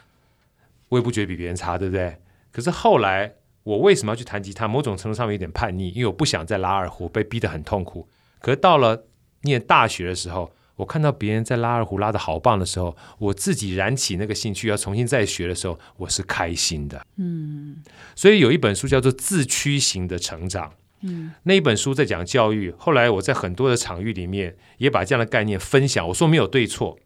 [0.90, 2.18] 我也不觉得比别人差，对不对？
[2.52, 3.36] 可是后来。
[3.64, 4.68] 我为什么要去弹吉他？
[4.68, 8.10] 某种程度上面有点叛逆，因为我不想再拉二胡，被逼得很痛苦。
[8.42, 9.06] 可是到了
[9.44, 17.06] 念大学的时候，我看到别人在拉二胡拉的好棒的时候，我自己燃起那个兴趣要重新再学的时候，我是开心的。
[17.18, 17.78] 嗯，
[18.16, 20.70] 所以有一本书叫做《自驱型的成长》。
[21.02, 22.74] 嗯，那一本书在讲教育。
[22.78, 26.08] 后来我在很多的场域里面也把这样的概念分享。
[26.08, 26.98] 我说没有对错，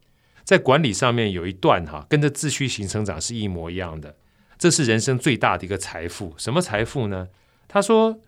[0.43, 4.15] 在管理上面有一段哈，跟着自驱型成长是一模一样的。
[4.57, 7.27] 这是人生最大的一个财富，什么财富呢？
[7.67, 8.19] 他说，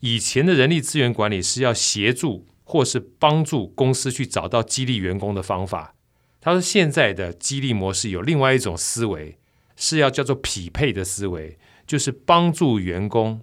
[0.00, 5.96] 以前的人力资源管理是要协助或是帮助公司去找到激励员工的方法。
[6.40, 9.40] 他说，现在的激励模式有另外一种思维，
[9.74, 13.40] 是要叫做匹配的思维，就是帮助员工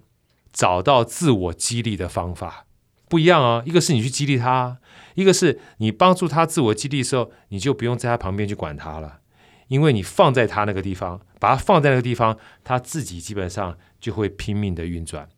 [0.50, 2.64] 找到自我激励的方法。
[3.10, 4.78] 不一样啊，一个是你去激励他，
[5.14, 9.18] 一个是你帮助他自我激励的时候，你就不用在他旁边去管他了。
[9.66, 15.28] 因为你放在他那个地方，把他放在那个地方，他自己基本上就会拼命的运转。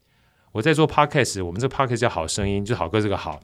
[0.53, 3.41] 我在做 podcast，我们这 podcast 叫好声音，就好歌这个好。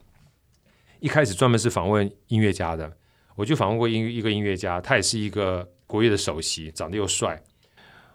[1.00, 2.96] 一开始专门是访问音乐家的，
[3.34, 7.42] 我就访问过音一个音乐家，他也是一个国乐的首席，长得又帅。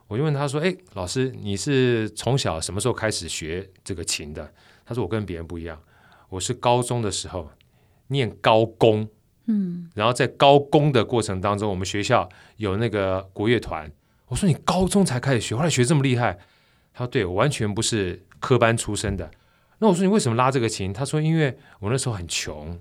[0.08, 4.52] 我就问他说：“哎，老师，你是从小什么时候开始学这个琴的？”
[4.86, 5.82] 他说：“我跟别人不一样，
[6.28, 7.50] 我是高中的时候
[8.08, 9.08] 念高工。”
[9.48, 13.92] 嗯，然后在高工的过程当中，我们学校有那个国乐团。
[14.28, 16.38] 我说你高中才开始学，后来学这么厉害？
[16.94, 19.32] 他说对，我完全不是科班出身的。
[19.82, 20.94] 那我说你为什么拉这个琴？
[20.94, 22.80] 他说因为我那时候很穷，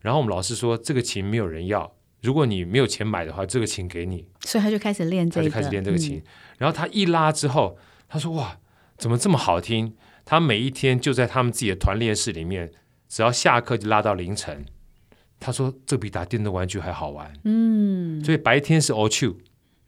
[0.00, 4.28] 然后我们老师说这个琴没有人要，如果你没有钱买的话，这个琴给你。
[4.42, 6.18] 所以他就开始练这个，他就开始练这个琴。
[6.18, 6.22] 嗯、
[6.58, 8.58] 然后他一拉之后，他说哇，
[8.98, 9.94] 怎么这么好听？
[10.26, 12.70] 他每一天就在他们自己的团练室里面，
[13.08, 14.66] 只要下课就拉到凌晨。
[15.40, 19.36] 他说：“这比打电动玩具还好玩。”嗯，所以白天是 all true，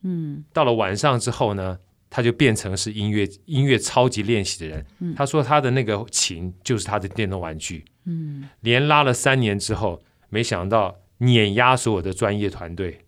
[0.03, 1.79] 嗯，到了晚上之后呢，
[2.15, 4.87] 他就变成是音乐音乐超级练习的人。
[5.01, 7.85] 嗯，他说他的那个琴就是他的电动玩具。
[8.05, 13.01] 嗯，连拉了三年之后，没想到碾压所有的专业团队，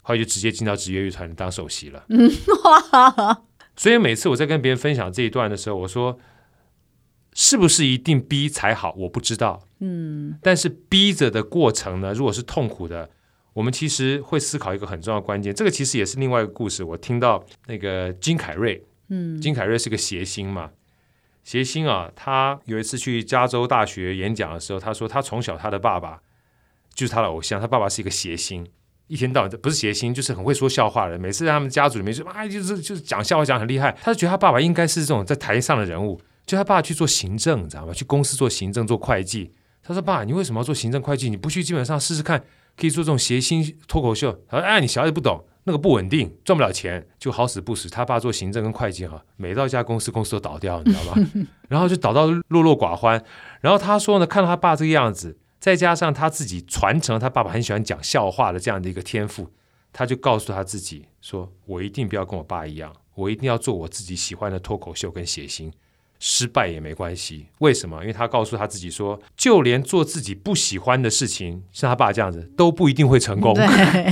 [0.00, 2.06] 后来就直接进到职业乐团当首席了。
[2.08, 2.30] 嗯，
[2.64, 3.42] 哇！
[3.76, 6.18] 所以每次我在跟别人分享这一段的时候，我说。
[7.38, 8.94] 是不是一定逼才好？
[8.96, 9.68] 我不知道。
[9.80, 13.10] 嗯，但是逼着的过程呢，如果是痛苦的，
[13.56, 15.54] 我们其实会思考一个很重要的关键。
[15.54, 16.84] 这个其实也是另外一个故事。
[16.84, 20.68] 我听到那个金凯瑞，嗯，金凯瑞是个谐星嘛，
[21.42, 26.20] 谐星啊，他有一次去加州大学演讲的时候，他说他从小他的爸爸
[26.92, 28.66] 就是他的偶像，他爸爸是一个谐星，
[29.06, 31.18] 一天到晚不是谐星，就是很会说笑话的人。
[31.18, 36.20] 每次在他们家族里面就啊，就是就是讲笑话讲很厉害，他就觉得他爸爸应该是这种在台上的人物。
[36.44, 37.94] 就他爸去做行政，你知道吗？
[37.94, 39.50] 去公司做行政、做会计。
[39.82, 41.30] 他说：“爸，你为什么要做行政、会计？
[41.30, 42.42] 你不去基本上试试看，
[42.76, 47.88] 可以做这种谐星脱口秀。”他说：“哎，你小孩子不懂，那个不稳定，赚不了钱，就好死不死。
[47.88, 51.28] 他爸做行政跟会计哈，每到一家公司，公司都倒掉，你知道吗？
[51.68, 53.22] 然后就倒到落落寡欢。
[53.60, 59.50] 然后他说呢，看到他爸这个样子，再加上他自己传承了他爸爸很喜欢讲笑话的这样的一个天赋，
[59.92, 65.72] 他就告诉他自己说：我一定不要跟我爸一样，我一定要做我自己喜欢的脱口秀跟谐星。”
[66.18, 68.00] 失败也没关系，为什么？
[68.00, 73.54] 因为他告诉他自己说，就连做自己不喜欢的事情，像他爸这样子，都不一定会成功。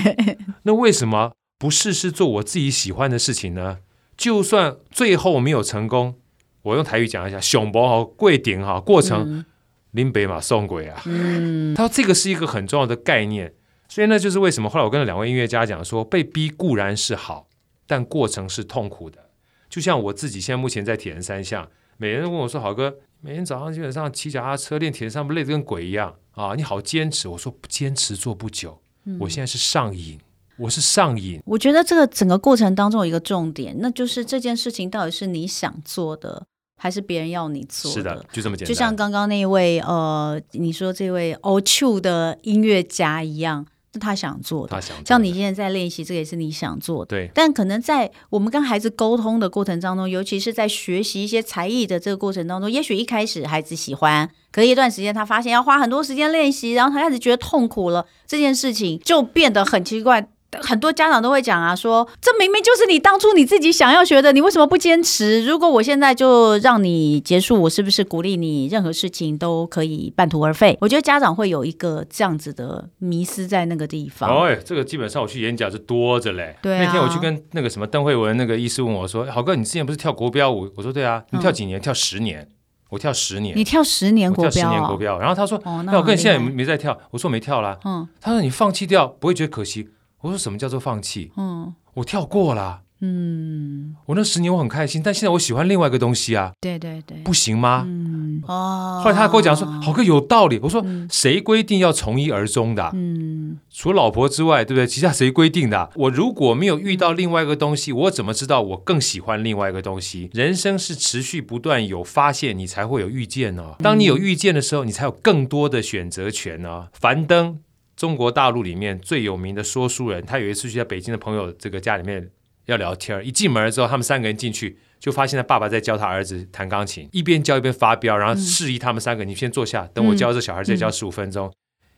[0.64, 3.78] 那为什么不试试做我自己喜欢的事情呢？
[4.16, 6.16] 就算最后没有成功，
[6.62, 9.44] 我用台语讲一下，熊博哈跪顶哈，过程
[9.92, 11.02] 林北马送鬼啊。
[11.06, 13.54] 嗯， 他说这个是一个很重要的概念，
[13.88, 17.48] 所以那就是为什么后来我跟两位音乐家讲说，被逼固然是好，
[17.86, 19.30] 但过程是痛苦的。
[19.70, 21.66] 就像我自己现在目前在铁人三项。
[21.96, 26.54] 每人问我说：“好哥，每天早上基本上骑脚踏车练铁人三，不累得跟鬼一样啊？
[26.54, 30.18] 你好坚持。”我说：“坚持做不久，嗯、我现在是上瘾，
[30.56, 37.94] 我是上瘾。”我觉得这个整个过程当中有一个重点，那就是这件事情到底是你想做的，还是别人要你做的？
[37.94, 38.68] 是的，就这么简单。
[38.68, 43.66] 就像刚刚那位呃，你说这位欧秋的音乐家一样。
[43.94, 45.06] 是他想做的，他想做的。
[45.06, 47.10] 像你现在在练习，这个也是你想做的。
[47.10, 60.28] 对，但可能在我们跟孩子沟通的过程当中，尤其是在学习一些才艺的这个过程当中，也许一开始孩子喜欢，隔一段时间他发现要花很多时间练习，然后他开始觉得痛苦了，这件事情就变得很奇怪。
[60.62, 65.44] 很多家长都会讲啊，说这明明就是你当初你自己想要学的，你为什么不坚持？
[65.44, 70.76] 如果我现在就让你结束，我是不是鼓励你任何事情都可以半途而废？
[70.80, 74.28] 我觉得家长会有一个这样子的迷失在那个地方。
[74.30, 76.56] 哦，哎，这个基本上我去演讲是多着嘞。
[76.62, 81.78] 对啊，那天我去跟那个什么邓慧文那个医师问我说：“豪哥，你之前不是跳国标舞？”我说：“对啊，你跳几年？
[81.78, 82.48] 嗯、跳十年。”
[82.90, 83.56] 我跳十年。
[83.56, 84.52] 你跳十年国标、哦？
[84.52, 85.18] 跳十年国标。
[85.18, 89.88] 然后他说：“哦、那我跟，你现在没没在跳？”我说：“没跳啦。”嗯，他说：“你放弃掉不会觉得可惜？”
[90.24, 91.30] 我说什么叫做放弃？
[91.36, 92.80] 嗯，我跳过了。
[93.00, 96.52] 嗯，我那十年我很开心，但现在我喜欢另外一个东西啊。
[96.62, 97.84] 对对对，不行吗？
[97.86, 99.02] 嗯哦。
[99.04, 102.90] 后来他跟我讲说：“好哥有道理。”我说：“谁规定要从一而终的？
[102.94, 104.86] 嗯，除老婆之外，对不对？
[104.86, 105.90] 其他谁规定的？
[105.96, 110.30] 我如果没有遇到另外一个东西，我怎么知道我更喜欢另外一个东西？
[110.32, 113.74] 人生是持续不断有发现，你才会有遇见哦。
[113.80, 116.88] 当你有遇见的时候，你才有更多的选择权哦。
[116.94, 117.58] 樊登。
[118.04, 122.28] 中国大陆里面最有名的说书人，他有一次去在北京的朋友这个家里面
[122.66, 131.50] 要聊天，一进门之后，他们三个人进去就发现他爸爸在教他儿子弹钢琴，一边教一边发飙，然后示意他们三个：“你先坐下，等我教这小孩再教十五分钟。”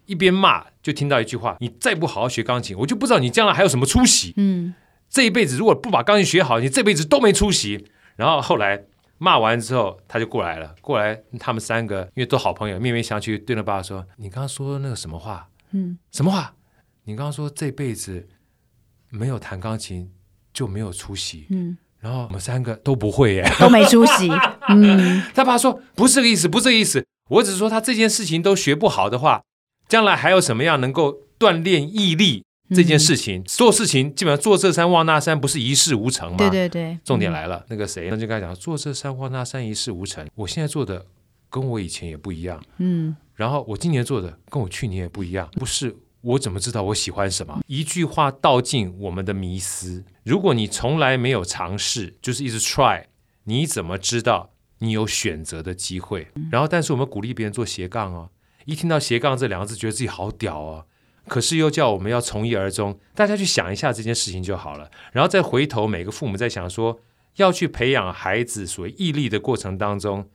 [0.06, 4.74] 一边骂就听到一句话：“你再不好好学钢琴，我就不知道你将来还有什么出息。”嗯，
[5.10, 7.84] 这一辈子如果不把钢琴学好，你这辈子都没出息。
[8.14, 8.84] 然后后来
[9.18, 16.54] 骂完之后，他就过来了，过来他们三个因为都好朋友，面面相觑，对那爸爸说：“你刚刚说那个什么话？”嗯，什么话？
[17.04, 18.26] 你刚刚说这辈子
[19.10, 20.10] 没有弹钢琴
[20.52, 21.46] 就没有出息。
[21.50, 24.28] 嗯，然后我们三个都不会耶，都没出息。
[24.68, 27.04] 嗯，他爸说不是这个意思，不是这个意思。
[27.28, 29.42] 我只是说他这件事情都学不好的话，
[29.88, 32.42] 将来还有什么样能够锻炼毅力？
[32.74, 36.36] 这件事情做事情基本上做这山望那山，不是一事无成吗？
[36.36, 40.26] 对对对，重点来了，那个谁，那就跟他讲，做这山望那山，一事无成。
[40.34, 41.06] 我现在做的
[41.48, 42.60] 跟我以前也不一样。
[42.78, 43.16] 嗯。
[43.36, 47.60] 然后我今年做的跟我去年也不一样，不是我怎么知道我喜欢什么？
[47.68, 50.04] 一句话道尽我们的迷思。
[50.24, 53.04] 如果你从来没有尝试，就是一直 try，
[53.44, 56.28] 你怎么知道你有选择的机会？
[56.50, 58.30] 然后，但是我们鼓励别人做斜杠哦，
[58.64, 60.86] 一听到斜杠这两个字，觉得自己好屌哦，
[61.28, 62.98] 可是又叫我们要从一而终。
[63.14, 66.98] 大家去想一下这件事情就好了，然后再回头，每个父母在想说，
[67.36, 70.28] 要去培养孩子所谓毅力的过程当中。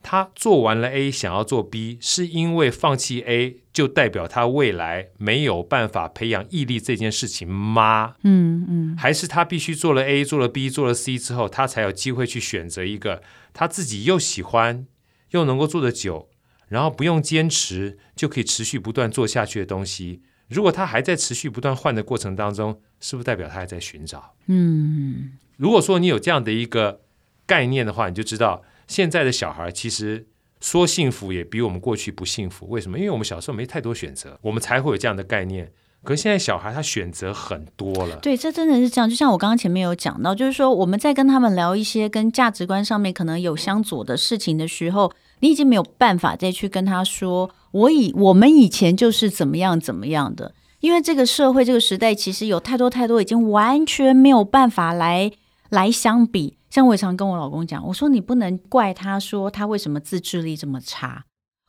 [0.00, 8.14] 他做完了 A，想要做 B，是因为放弃 A 就代表他未来没有办法培养毅力这件事情吗？
[8.22, 14.86] 嗯嗯，还是他必须做了 A，做了 B，做了 C 之后，他才有机会去选择一个他自己又喜欢
[15.30, 16.30] 又能够做得久，
[16.68, 20.22] 然后不用坚持就可以持续不断做下去的东西？
[20.48, 24.34] 如果他还在持续不断换的过程当中，是不是代表他还在寻找？
[24.46, 27.02] 嗯，如果说你有这样的一个
[27.44, 28.62] 概念的话，你就知道。
[28.88, 30.26] 现在的小孩其实
[30.60, 32.98] 说幸福也比我们过去不幸福，为什么？
[32.98, 35.70] 因为我们小时候没太多选择，我们才会有这样的概念。
[36.04, 39.10] 可是现在小孩他选择很多了，对，这真的是这样。
[39.10, 55.32] 就像我刚刚前面有讲到，就是说我们在跟他们聊一些跟价值观上面可能有相左的事情的时候，你已经没有办法再去跟他说，我以我们以前就是怎么样怎么样的，因为这个社会这个时代其实有太多太多已经完全没有办法来
[55.68, 56.57] 来相比。
[56.70, 61.24] 像我也常跟我老公讲，我说你不能怪他说他为什么自制力这么差。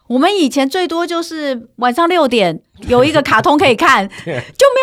[0.08, 4.36] 我们以前最多就是晚上六点有一个卡通可以看， 就没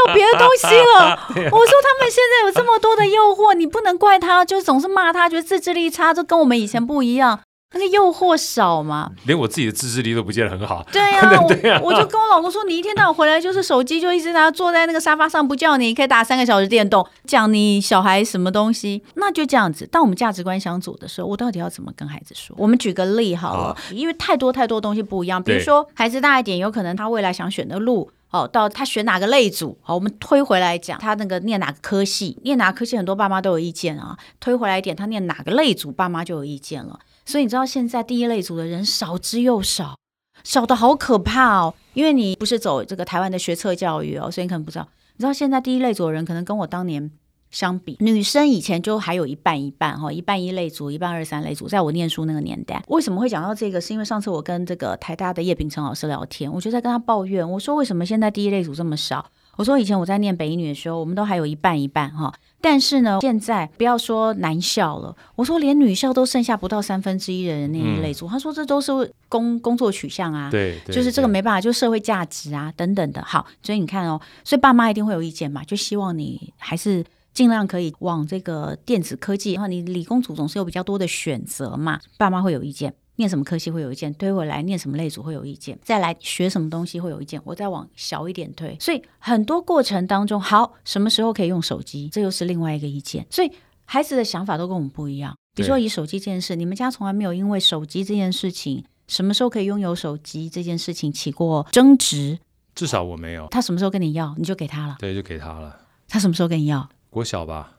[0.06, 1.10] 有别的东西了。
[1.34, 7.40] 我说他们现在有这么多的诱惑，你不能怪他，就总是骂他，觉得自制力差，就跟我们以前不一样。
[7.72, 9.10] 那个诱惑少嘛？
[9.26, 10.86] 连我自己的自制力都不见得很好。
[10.92, 19.86] 对呀、啊， 我我就跟我老公说，你一天到晚回来就是手机，就一直拿坐在那个沙发上不叫你，可以打三个小时电动，讲你小孩什么东西，那就这样子。
[19.86, 22.54] 当我们价值观相左的时候，我到底要怎么跟孩子说？
[22.58, 25.42] 我们举个例好了，好，因为太多太多东西不一样。
[25.42, 34.18] 比如说孩子大一点，有可能他未来想选的路，哦，到他选哪个类组，好，我们推回来讲，他那个念哪个科系，念哪个科系，很多爸妈都有意见啊。
[34.40, 36.98] 推回来一点，他念哪个类组，爸妈就有意见了。
[37.24, 39.96] 所以你知道现在第一类组的人少之又少，
[40.44, 41.74] 少的好可怕哦。
[41.94, 44.86] 因为你不是走这个台湾的学测教育哦，所以你可能不知道。
[45.16, 47.10] 你知道现在第一类组的人可能跟我当年
[47.50, 51.68] 相比，女生以前就还有一半一半哈，一半一类组，一半二三类组。
[51.68, 53.80] 在我念书那个年代，为什么会讲到这个？
[53.80, 59.24] 是因为上次我跟这个台大的叶秉成老师聊天，我就在跟他抱怨，我说为什么现在第一类组这么少？
[59.56, 62.30] 我说以前我在念北一女的时候，我们都还有一半一半哈，
[62.60, 68.26] 但是呢，现在不要说男校了，我说连女校都剩下不到三分之一的人那一类组。
[68.26, 73.22] 嗯、他说这都是工工作取向啊，对，对就是这个没办法，就社会价值啊等等的。
[73.24, 77.02] 好，所以你看哦，所以爸妈一定会有意见嘛，就希望你还是
[77.36, 82.94] 尽量可以往这个电子科技，然后你理工组总是有比较多的选择嘛，爸妈会有意见。
[83.16, 93.52] 念什么科系会有意见，推回来念什么类组会有意见，再来学什么东西会有意见，我再往小一点推，所以很多过程当中，好，什么时候可以用手机，这又是另外一个意见，所以
[93.84, 95.36] 孩子的想法都跟我们不一样。
[95.54, 102.38] 比如说以手机这件事，你们家从来没有因为手机这件事情，什么时候可以拥有手机这件事情起过争执？
[102.74, 103.46] 至少我没有。
[103.50, 104.96] 他什么时候跟你要，你就给他了。
[104.98, 105.78] 对，就给他了。
[106.08, 106.86] 他什么时候跟你要？
[107.16, 107.78] 国小吧。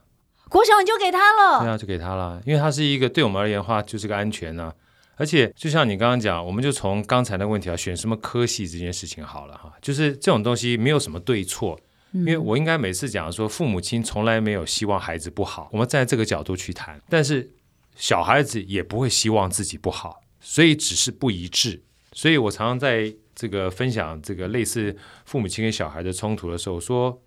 [0.50, 1.60] 国小你就给他了。
[1.60, 4.74] 对啊，就给他了，因为他是一个对我们而言的话，就是个安全呢、啊。
[5.16, 11.80] 而且，就像你刚刚讲，我们就从刚才的问题啊，选什么科系这件事情好了哈，就是这种东西没有什么对错，
[12.14, 17.48] 因为我应该每次讲说，父母亲从来没有希望孩子不好，我们站在这个角度去谈，但是
[17.96, 21.84] 小孩子也不会希望自己不好，所以只是不一致。
[22.12, 27.22] 所以我常常在这个分享这个类似父母亲跟小孩的冲突的时候，说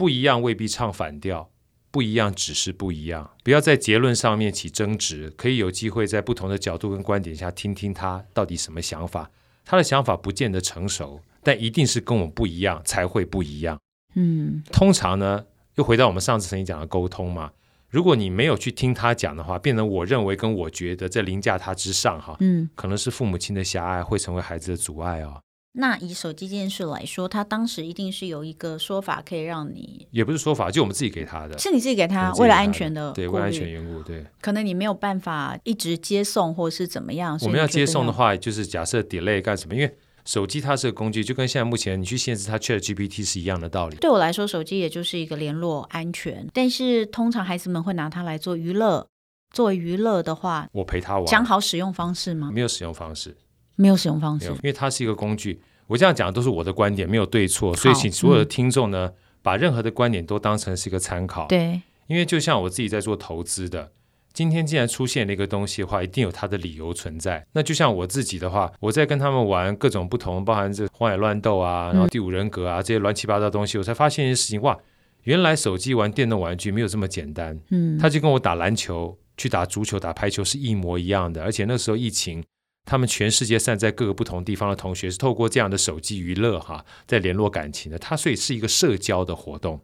[0.00, 1.50] 不一样未必唱反调。
[1.90, 3.32] 不一样，只是不一样。
[3.44, 9.30] 不要在结论上面起争执，可以有机会在不同的角度跟观点下听听他到底什么想法。
[9.66, 13.78] 他的想法不见得成熟，但一定是跟我们不一样才会不一样。
[14.14, 17.50] 嗯，通常呢，又回到我们上次曾经讲的沟通嘛。
[17.90, 25.42] 如果你没有去听他讲的话，变成我认为跟我觉得在凌驾他之上哈，嗯，可能是父母亲的狭隘会成为孩子的阻碍哦。
[25.72, 37.38] 那以手机这件事来说，他当时一定是有一个说法可以让你，也不是说法，就我们自己给他的，是你自己给他，为了安全的，对，为了安全缘故，对，可能你没有办法一直接送或是怎么样。
[37.42, 39.74] 我们要接送的话，就是假设 delay 干什么？
[39.74, 43.96] 因为手机它是个工具，就跟现在目前你去限制它 ChatGPT 是一样的道理。
[43.98, 49.06] 对我来说，手机也就是一个联络安全，但是通常孩子们会拿它来做娱乐。
[49.52, 52.50] 作为娱乐的话，我陪他玩，讲好使用方式吗？
[52.52, 53.36] 没有使用方式。
[53.80, 55.60] 没有使用方式，因为它是一个工具。
[55.86, 61.46] 我这样讲的都是我的观点，没有对错，所以请所有的听众呢，嗯、把任何的观点都当成是一个参考。
[61.48, 63.90] 对，因为就像我自己在做投资的，
[64.32, 67.44] 今天既然出现了一个东西的话，一定有它的理由存在。
[67.54, 74.78] 那就像我自己的话，我在跟他们玩各种不同，包含这荒野乱斗啊，然后第五人格啊、嗯、这些乱七八糟的东西，我才发现一件事情：哇，
[75.24, 77.58] 原来手机玩电动玩具没有这么简单。
[77.70, 82.44] 嗯，他就跟我打篮球、去打足球、打排球是一模一样的，而且那时候疫情。
[82.90, 87.96] 他们全世界散在各个不同地方的同学是透过这样的手机娱乐哈，在联络感情的。
[87.96, 89.80] 他所以是一个社交的活动。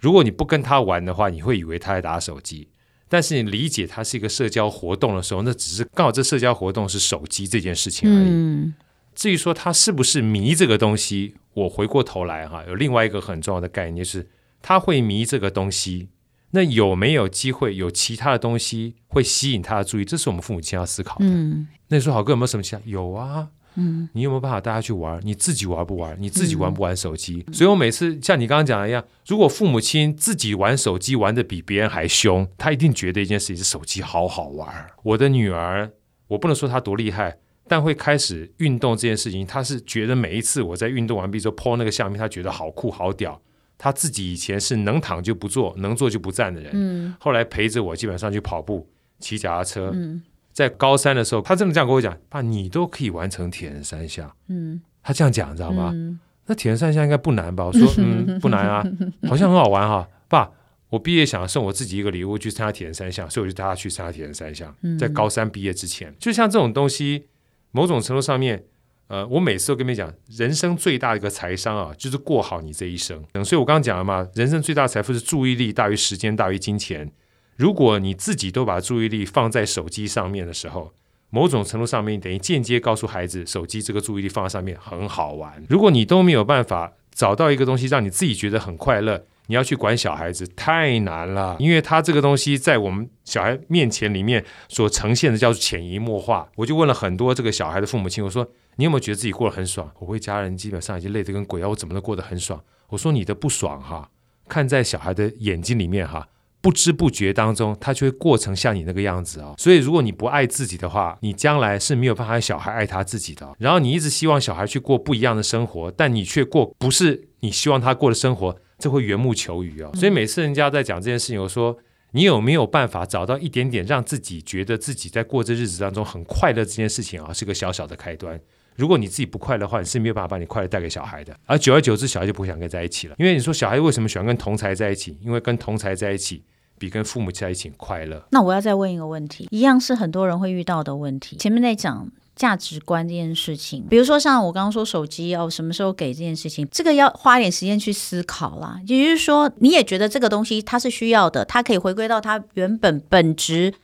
[0.00, 2.66] 如果你不跟他玩的话，你会以为他在打手机。
[3.08, 8.28] 但是你理解他是一个社交活动的时候，那只是刚好这社交活动是手机这件事情而已。
[8.28, 8.74] 嗯、
[9.14, 14.28] 至于说他是不是迷这个东西，我回过头来哈，有另外一个很重要的概念就是，
[14.60, 16.08] 他会迷这个东西。
[16.50, 20.04] 那有没有机会有其他的东西会吸引他的注意？
[20.04, 21.26] 这是我们父母亲要思考的。
[21.26, 22.80] 嗯，那你说好哥有没有什么其他？
[22.84, 25.20] 有啊，嗯，你有没有办法带他去玩？
[25.22, 26.16] 你自己玩不玩？
[26.18, 27.44] 你自己玩不玩手机？
[27.46, 34.86] 嗯，所以我每次像你刚刚讲的一样，如果父母亲自己玩手机玩的比别人还凶，他一定觉得一件事情是手机好好玩。
[35.02, 35.90] 我的女儿，
[36.28, 43.38] 我不能说她多厉害，但会开始运动这件事情，她是觉得每一次我在运动完毕之后 po 那个相片，她觉得好酷好屌。
[43.78, 46.72] 他自己以前是能躺就不坐，能坐就不站的人。
[46.74, 48.88] 嗯，后来陪着我，基本上去跑步、
[49.20, 49.92] 骑脚踏车。
[49.94, 50.20] 嗯，
[50.52, 55.92] 在高三的时候，他真的这样跟我讲：“爸，你都可以完成铁人三项。”嗯，他这样讲，你知道吗？
[55.94, 57.66] 嗯，那铁人三项应该不难吧？
[57.66, 58.84] 我说：“嗯，不难啊，
[59.28, 60.50] 好像很好玩哈。”爸，
[60.90, 64.74] 我毕业想送我自己一个礼物，去参加铁人三项，所以我就带他去参加铁人三项。
[64.98, 67.26] 在高三毕业之前，就像这种东西，
[67.70, 68.64] 某种程度上面。
[69.08, 73.24] 呃，我每次都跟你们讲，人生最大的一个财商啊，就是过好你这一生。
[73.32, 77.10] 嗯，所以我刚刚讲了嘛，人生最大的财富是注意力大于时间大于金钱。
[77.56, 80.92] 如果你自己都把注意力放在手机上面的时候，
[81.30, 85.64] 某种程度上面等于间接告诉孩子，手机这个注意力放在上面很好玩。
[85.70, 96.46] 如果你都没有办法找到一个东西让你自己觉得很快乐，你要去管小孩子太难了，因为他这个东西在我们小孩面前里面所呈现的叫潜移默化。
[96.56, 98.46] 我就问了很多这个小孩的父母亲，我说。
[98.78, 99.90] 你有没有觉得自己过得很爽？
[99.98, 101.68] 我为家人基本上已经累得跟鬼啊！
[101.68, 102.62] 我怎么能过得很爽？
[102.90, 104.08] 我说你的不爽哈，
[104.48, 106.28] 看在小孩的眼睛里面哈，
[106.60, 109.52] 不知不觉当中他就会过成像你那个样子哦。
[109.58, 113.52] 所以如果你不爱自己的话，你将来是没有办法小孩爱他自己的。
[113.58, 119.90] 然后你一直希望小孩去过不一样的生活，但你却过不是你希望他过的生活，这会缘木求鱼哦。
[119.94, 121.76] 所以每次人家在讲这件事情，我说
[122.12, 128.40] 你有没有办法找到一点点让自己觉得自己在过这日子当中很快乐这件事情啊，是个小小的开端。
[128.78, 131.36] 如果你自己不快乐的话，你是没有办法把你快乐带给小孩的。
[131.46, 133.16] 而久而久之，小孩就不会想跟在一起了。
[133.18, 135.18] 因为你说小孩为什么喜欢跟同才在一起？
[135.20, 136.44] 因为跟同才在一起，
[136.78, 138.24] 比跟父母在一起快乐。
[138.30, 141.36] 那我要再问一个问题，一样是很多人会遇到的问题。
[141.38, 148.80] 前面在讲价值观这件事情，比如说像我刚刚说手机要什么时候给这件事情，这个要花点时间去思考啦。
[148.86, 153.74] 也就是说，你也觉得这个东西它是需要的，它可以回归到它原本本质，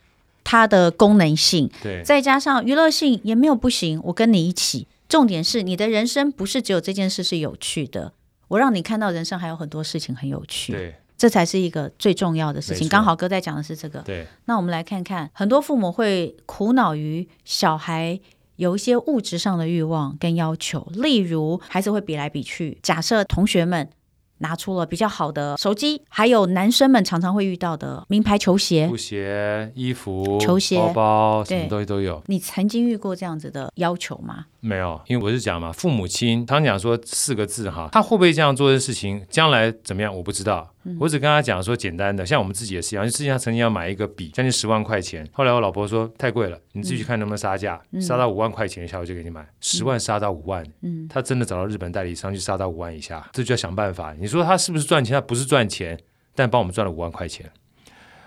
[0.45, 3.99] 它的功能性，对，再加上娱乐性也没有不行。
[4.05, 8.13] 我跟你一起，重点是你的人生不是只有这件事是有趣的，
[8.49, 10.73] 我让你看到人生还有很多事情很有趣。
[10.73, 10.95] 对。
[11.17, 12.89] 这才是一个最重要的事情。
[12.89, 14.01] 刚好哥在讲的是这个。
[14.01, 14.27] 对。
[14.45, 18.21] 那我们来看看，很多父母会苦恼于小孩
[18.57, 22.79] 有一些物质上的欲望跟要求，例如孩子会比来比去。
[22.83, 23.89] 假设同学们。
[24.45, 32.23] 拿出了比较好的手机，还有男生们常常会遇到的名牌球鞋、布鞋、衣服、球鞋、包包，什么东西都有。
[32.27, 34.45] 你曾经遇过这样子的要求吗？
[34.61, 40.69] 没有，因为我是讲嘛，父母亲常讲说四个字哈，他会不会这样做的事情，将来怎么样，我不知道。
[40.85, 54.15] 嗯、我只跟他讲说简单的，像我们自己也是一样，就之前他曾经要买一个笔，将近十万块钱，后来我老婆说太贵了，你自己去看能不能杀价，嗯、杀到五万块钱以下我就给你买，十万杀到五万，嗯，他真的找到日本代理商去杀到五万以下，这就要想办法。
[54.19, 55.15] 你说他是不是赚钱？
[55.15, 55.99] 他不是赚钱，
[56.35, 57.51] 但帮我们赚了五万块钱，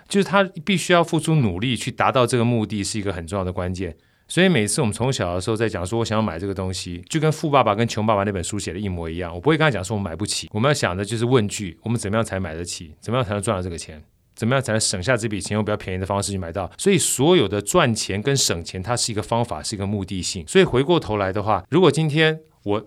[0.08, 3.96] 就是他必须要付出努力去达到这个目的，是一个很重要的关键。
[4.28, 9.34] 所以每次我们从小的时候在讲说，我想要买这个东西，就跟《富爸爸》跟《穷爸爸》那本书写的一模一样。
[9.34, 12.92] 我不会跟他讲说我买不起，我们要想的就是问句：我们怎么样才买得起？
[13.00, 14.04] 怎么样才能赚到这个钱？
[14.34, 16.70] 怎么样才能省下这笔钱，用比较便宜的方式去买到？
[16.76, 20.44] 所以所有的赚钱跟省钱，它是一个方法，是一个目的性。
[20.46, 22.86] 所以回过头来的话，如果今天我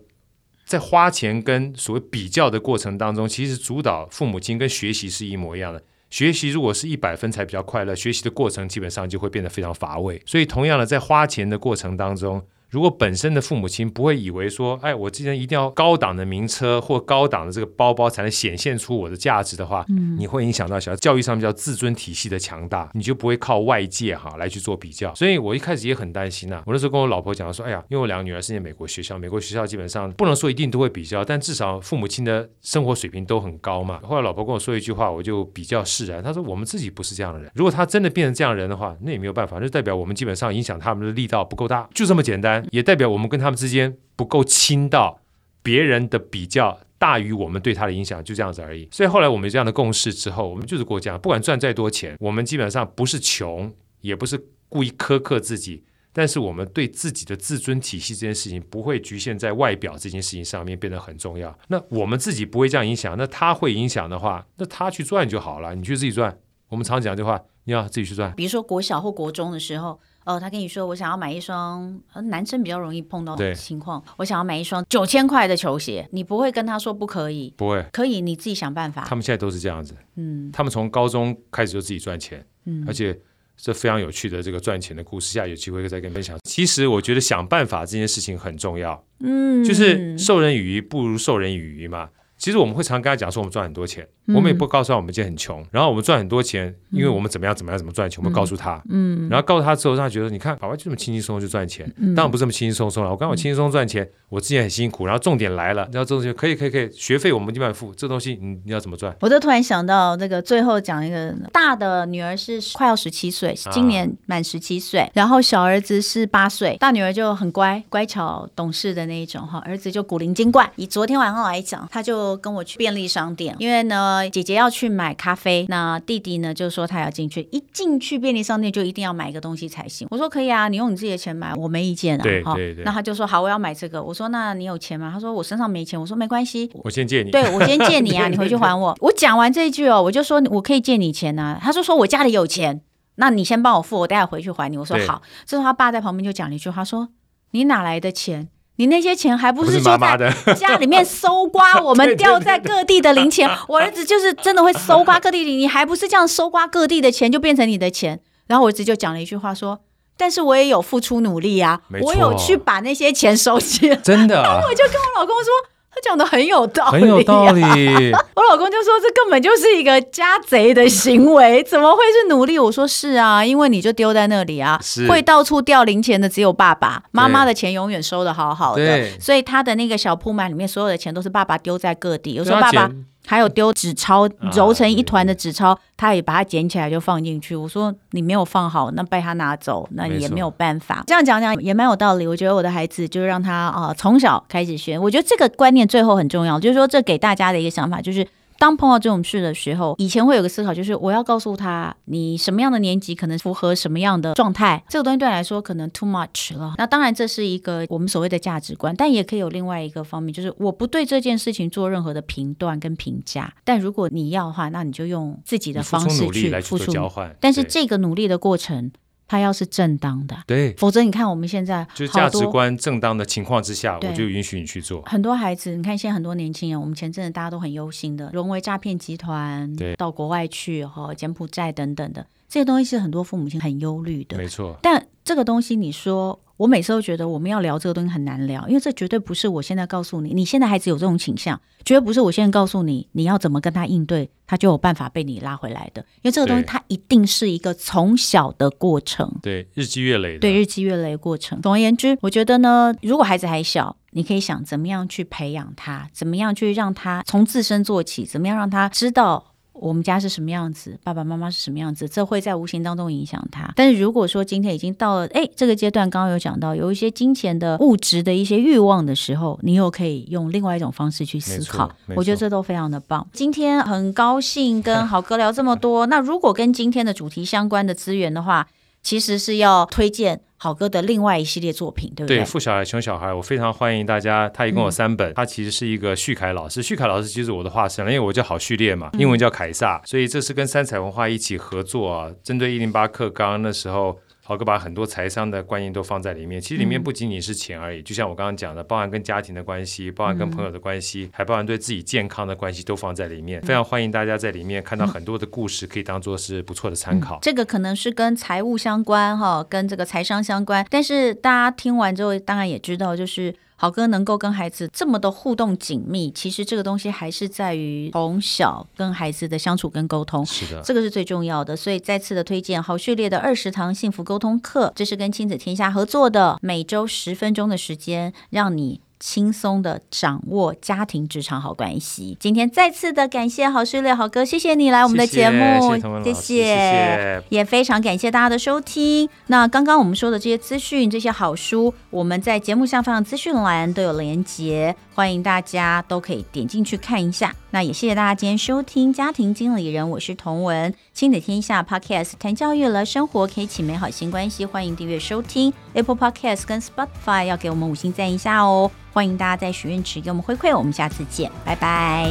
[0.64, 5.82] 在花钱跟所谓比较的过程当中，其实主导父母亲跟学习是一模一样的。
[6.12, 10.22] 学习如果是一百分才比较快乐，学习的过程基本上就会变得非常乏味。
[10.28, 12.46] 所以，同样的，在花钱的过程当中。
[12.72, 25.14] 如果本身的父母亲不会以为说，哎，我今天一定要高档的名车或高档的这个包包才能显现出我的价值的话，嗯，你会影响到小孩教育上面叫自尊体系的强大，你就不会靠外界哈来去做比较。
[25.16, 34.00] 所以我一开始也很担心呐、啊，我那时候跟我老婆讲说，哎呀，因为我两个女儿是念美国学校，美国学校基本上不能说一定都会比较，但至少父母亲的生活水平都很高嘛。
[34.02, 45.20] 后来老婆跟我说一句话，我就比较释然，她说我们自己不是这样的人，如果他真的变成这样的人的话，那也没有办法，就代表我们基本上影响他们的力道不够大，就这么简单，也代表我们跟他们之间不够亲到
[45.64, 48.88] 别人的比较大于我们对他的影响，就这样子而已。
[48.92, 54.40] 所以后来我们有这样的共识之后，我们就是过这样，不管赚再多钱，我们基本上不是穷，也不是
[54.70, 55.84] 故意苛刻自己，
[56.14, 61.58] 但是我们对自己的自尊体系这件事情不会局限在外表这件事情上面变得很重要。
[61.68, 66.38] 那我们自己不会这样影响，那他会影响的话，那他去赚就好了，你去自己赚。
[66.70, 68.34] 我们常讲这话，你要自己去赚。
[68.36, 70.00] 比如说国小或国中的时候。
[70.24, 79.04] 哦，他跟你说，我想要买一双，男生比较容易碰到的情况，我想要买一双九千块的球鞋，你不会跟他说不可以，不会，可以，你自己想办法。
[79.08, 83.20] 他们现在都是这样子，嗯，他们从高中开始就自己赚钱，嗯，而且
[83.58, 86.38] 这非常有趣的这个赚钱的故事，下有机会再跟你分享。
[86.44, 92.10] 其实我觉得想办法这件事情很重要，嗯，就是授人以鱼不如授人以渔嘛。
[92.42, 95.64] 其实我们会常跟他讲说，我们赚很多钱，嗯、我们也不告诉他我们今天很穷。
[95.70, 98.82] 然后我们赚很多钱，因为我们怎么样怎么样怎么赚钱，嗯、我们告诉他。
[98.90, 101.86] 嗯，然后告诉他之后，让他觉得你看，爸爸就这么轻轻松松就赚钱。
[101.98, 103.12] 嗯、当然不是这么轻轻松松了。
[103.12, 105.06] 我刚好轻轻松松赚钱，我之前很辛苦。
[105.06, 107.94] 然后重点来了，然后这东西可以可以可以，学费我们基本上付。
[107.94, 109.16] 这东西你你要怎么赚？
[109.22, 116.76] 我就突然想到那个最后讲一个大的女儿是快要十七岁，今年满十七岁，啊、然后小儿子是八岁。
[116.80, 120.68] 大女儿就很乖乖巧懂事的那一种哈，儿子就古灵精怪。
[120.78, 130.08] 以昨天晚上来讲，他就跟我去便利商店，因为呢，姐姐要去买咖啡，那弟弟呢就说他要进去，一进去便利商店就一定要买一个东西才行。
[130.12, 132.24] 我说可以啊，你用你自己的钱买，我没意见啊。
[132.24, 132.84] 对对对。
[132.84, 134.02] 那他就说好，我要买这个。
[134.02, 135.12] 我说那你有钱吗？
[135.14, 136.00] 他说我身上没钱。
[136.00, 137.32] 我说没关系，我先借你。
[137.32, 138.98] 对，我先借你啊，你回去还我。
[139.02, 141.60] 我讲完这一句哦，我就说我可以借你钱啊。
[141.62, 142.82] 他就说我家里有钱，
[143.16, 144.78] 那你先帮我付，我待会回去还你。
[144.78, 145.22] 我说好。
[145.46, 147.10] 这时候他爸在旁边就讲了一句话，说
[147.52, 148.50] 你哪来的钱？
[148.82, 153.48] 你那些钱还不是就在家里面搜刮我们 掉在各地的零钱？
[153.70, 158.20] 我儿子就是真的会搜刮各地的，你还不是这样搜刮各地的钱就变成你的钱？
[158.48, 159.82] 然后我儿子就讲了一句话说
[160.18, 165.52] ：“但是我也有付出努力啊，我有去把那些钱收起来。”真的， 然后我就跟我老公说。
[165.94, 167.62] 他讲的很有道理，很有道理。
[168.34, 182.36] 我老公就说：“这根本就是一个家贼的行为，怎么会是努力？”我说：“是啊，因为你就丢在那里啊，是会到处掉零钱的只有爸爸，妈妈的钱永远收的好好的，所以他的那个小铺满里面所有的钱都是爸爸丢在各地。
[182.36, 182.90] 有时候爸爸。”
[183.32, 187.56] 还有丢纸钞，揉成一团的纸钞，啊、他也把它捡起来就放进去。
[187.56, 191.02] 我说你没有放好，那被他拿走，那也没有办法。
[191.08, 192.28] 这样讲讲也蛮有道理。
[192.28, 195.00] 我觉得我的孩子就让他啊、呃、从小开始学。
[195.00, 198.28] 我觉得这个观念最后很重要，就是说这给大家的一个想法就是。
[198.62, 206.76] 当碰到这种事的时候，以前会有个思考，就是我要告诉他，你什么样的年纪可能符合什么样的状态，这个东西对你来说可能 too much 了。
[206.78, 213.52] 那当然这是一个我们所谓的价值观，但也可以有另外一个方面，就是我不对这件事情做任何的评断跟评价。
[213.64, 217.36] 但如果你要的话，那你就用自己的方式去付出交换。
[217.40, 218.92] 但是这个努力的过程。
[219.32, 225.02] 他要是正当的，对，否则你看我们现在就是价值观正当的情况之下，我就允许你去做。
[225.04, 234.78] 很多孩子，你看现在很多年轻人，我们前阵子大家都很忧心的，沦为诈骗集团，对，到国外去哈，柬埔寨等等的这些东西是很多父母亲很忧虑的，没错。
[234.82, 236.38] 但这个东西，你说。
[236.62, 246.06] 我每次都觉得我们要聊这个东西很难聊，因为这绝对不是我现在告诉你，你现在孩子有这种倾向，绝对不是我现在告诉你你要怎么跟他应对，他就有办法被你拉回来的。
[246.22, 251.60] 因为这个东西它一定是一个从小的过程，对，日积月累的，对，日积月累的过程。
[251.64, 259.48] 总而言之，我觉得呢，如果孩子还小，你可以想怎么样去培养他，怎么样去让他从自身做起，怎么样让他知道。
[259.82, 263.74] 我们家是什么样子，爸爸妈妈是什么样子，这会在无形当中影响他。
[263.76, 271.92] 但是如果说今天已经到了哎这个阶段，刚刚有讲到有一些金钱的物质的一些欲望的时候，你又可以用另外一种方式去思考。
[272.16, 273.28] 我觉得这都非常的棒。
[273.34, 276.06] 今天很高兴跟好哥聊这么多。
[276.06, 278.68] 那如果跟今天的主题相关的资源的话，
[279.02, 280.42] 其实是要推荐。
[280.64, 282.38] 好哥的另外一系列作品，对不对？
[282.38, 284.48] 对，富小孩穷小孩，我非常欢迎大家。
[284.50, 294.20] 他一共有三本，他、嗯、其实是一个旭凯老师，旭凯老师就是我的化身，因为我叫好序列嘛，英文叫凯撒，嗯、所以这是跟三彩文化一起合作啊，针对一零八课纲那时候。
[294.52, 303.62] 好哥把很多财商的观念都放在里面，其实里面不仅仅是钱而已，嗯、就像我刚刚讲的，包含跟家庭的关系，包含跟朋友的关系，嗯、还包含对自己健康的关系，都放在里面。
[303.62, 307.38] 嗯、非常欢迎大家在里面看到很多的故事，可以当做是不错的参考。
[307.38, 313.56] 嗯、这个可能是跟财务相关哈，跟这个财商相关，但是大家听完之后，当然也知道就是。
[313.82, 321.76] 好哥能够跟孩子这么的互动紧密，其实这个东西还是在于从小跟孩子的相处跟沟通，是的，这个是最重要的。
[321.76, 329.02] 所以再次的推荐好序列的二十堂幸福沟通课，这是跟亲子天下合作的，每周十分钟的时间，让你。
[329.22, 332.36] 轻松的掌握家庭职场好关系。
[332.40, 339.30] 今天再次的感谢好师列好哥，谢谢你来我们的节目，谢谢，也非常感谢大家的收听。
[339.48, 347.56] 那刚刚我们说的这些资讯，这些好书，我们在节目下方的资讯栏都有连结，欢迎大家都可以点进去看一下。
[347.74, 358.90] 那也谢谢大家今天收听家庭经理人，我是彤雯，亲子天下 Podcast 谈教育了生活，可以起美好新关系，欢迎订阅收听 Apple Podcast 跟 Spotify，要给我们五星赞一下哦。
[359.14, 362.30] 欢迎大家在许愿池给我们回馈，我们下次见，拜拜。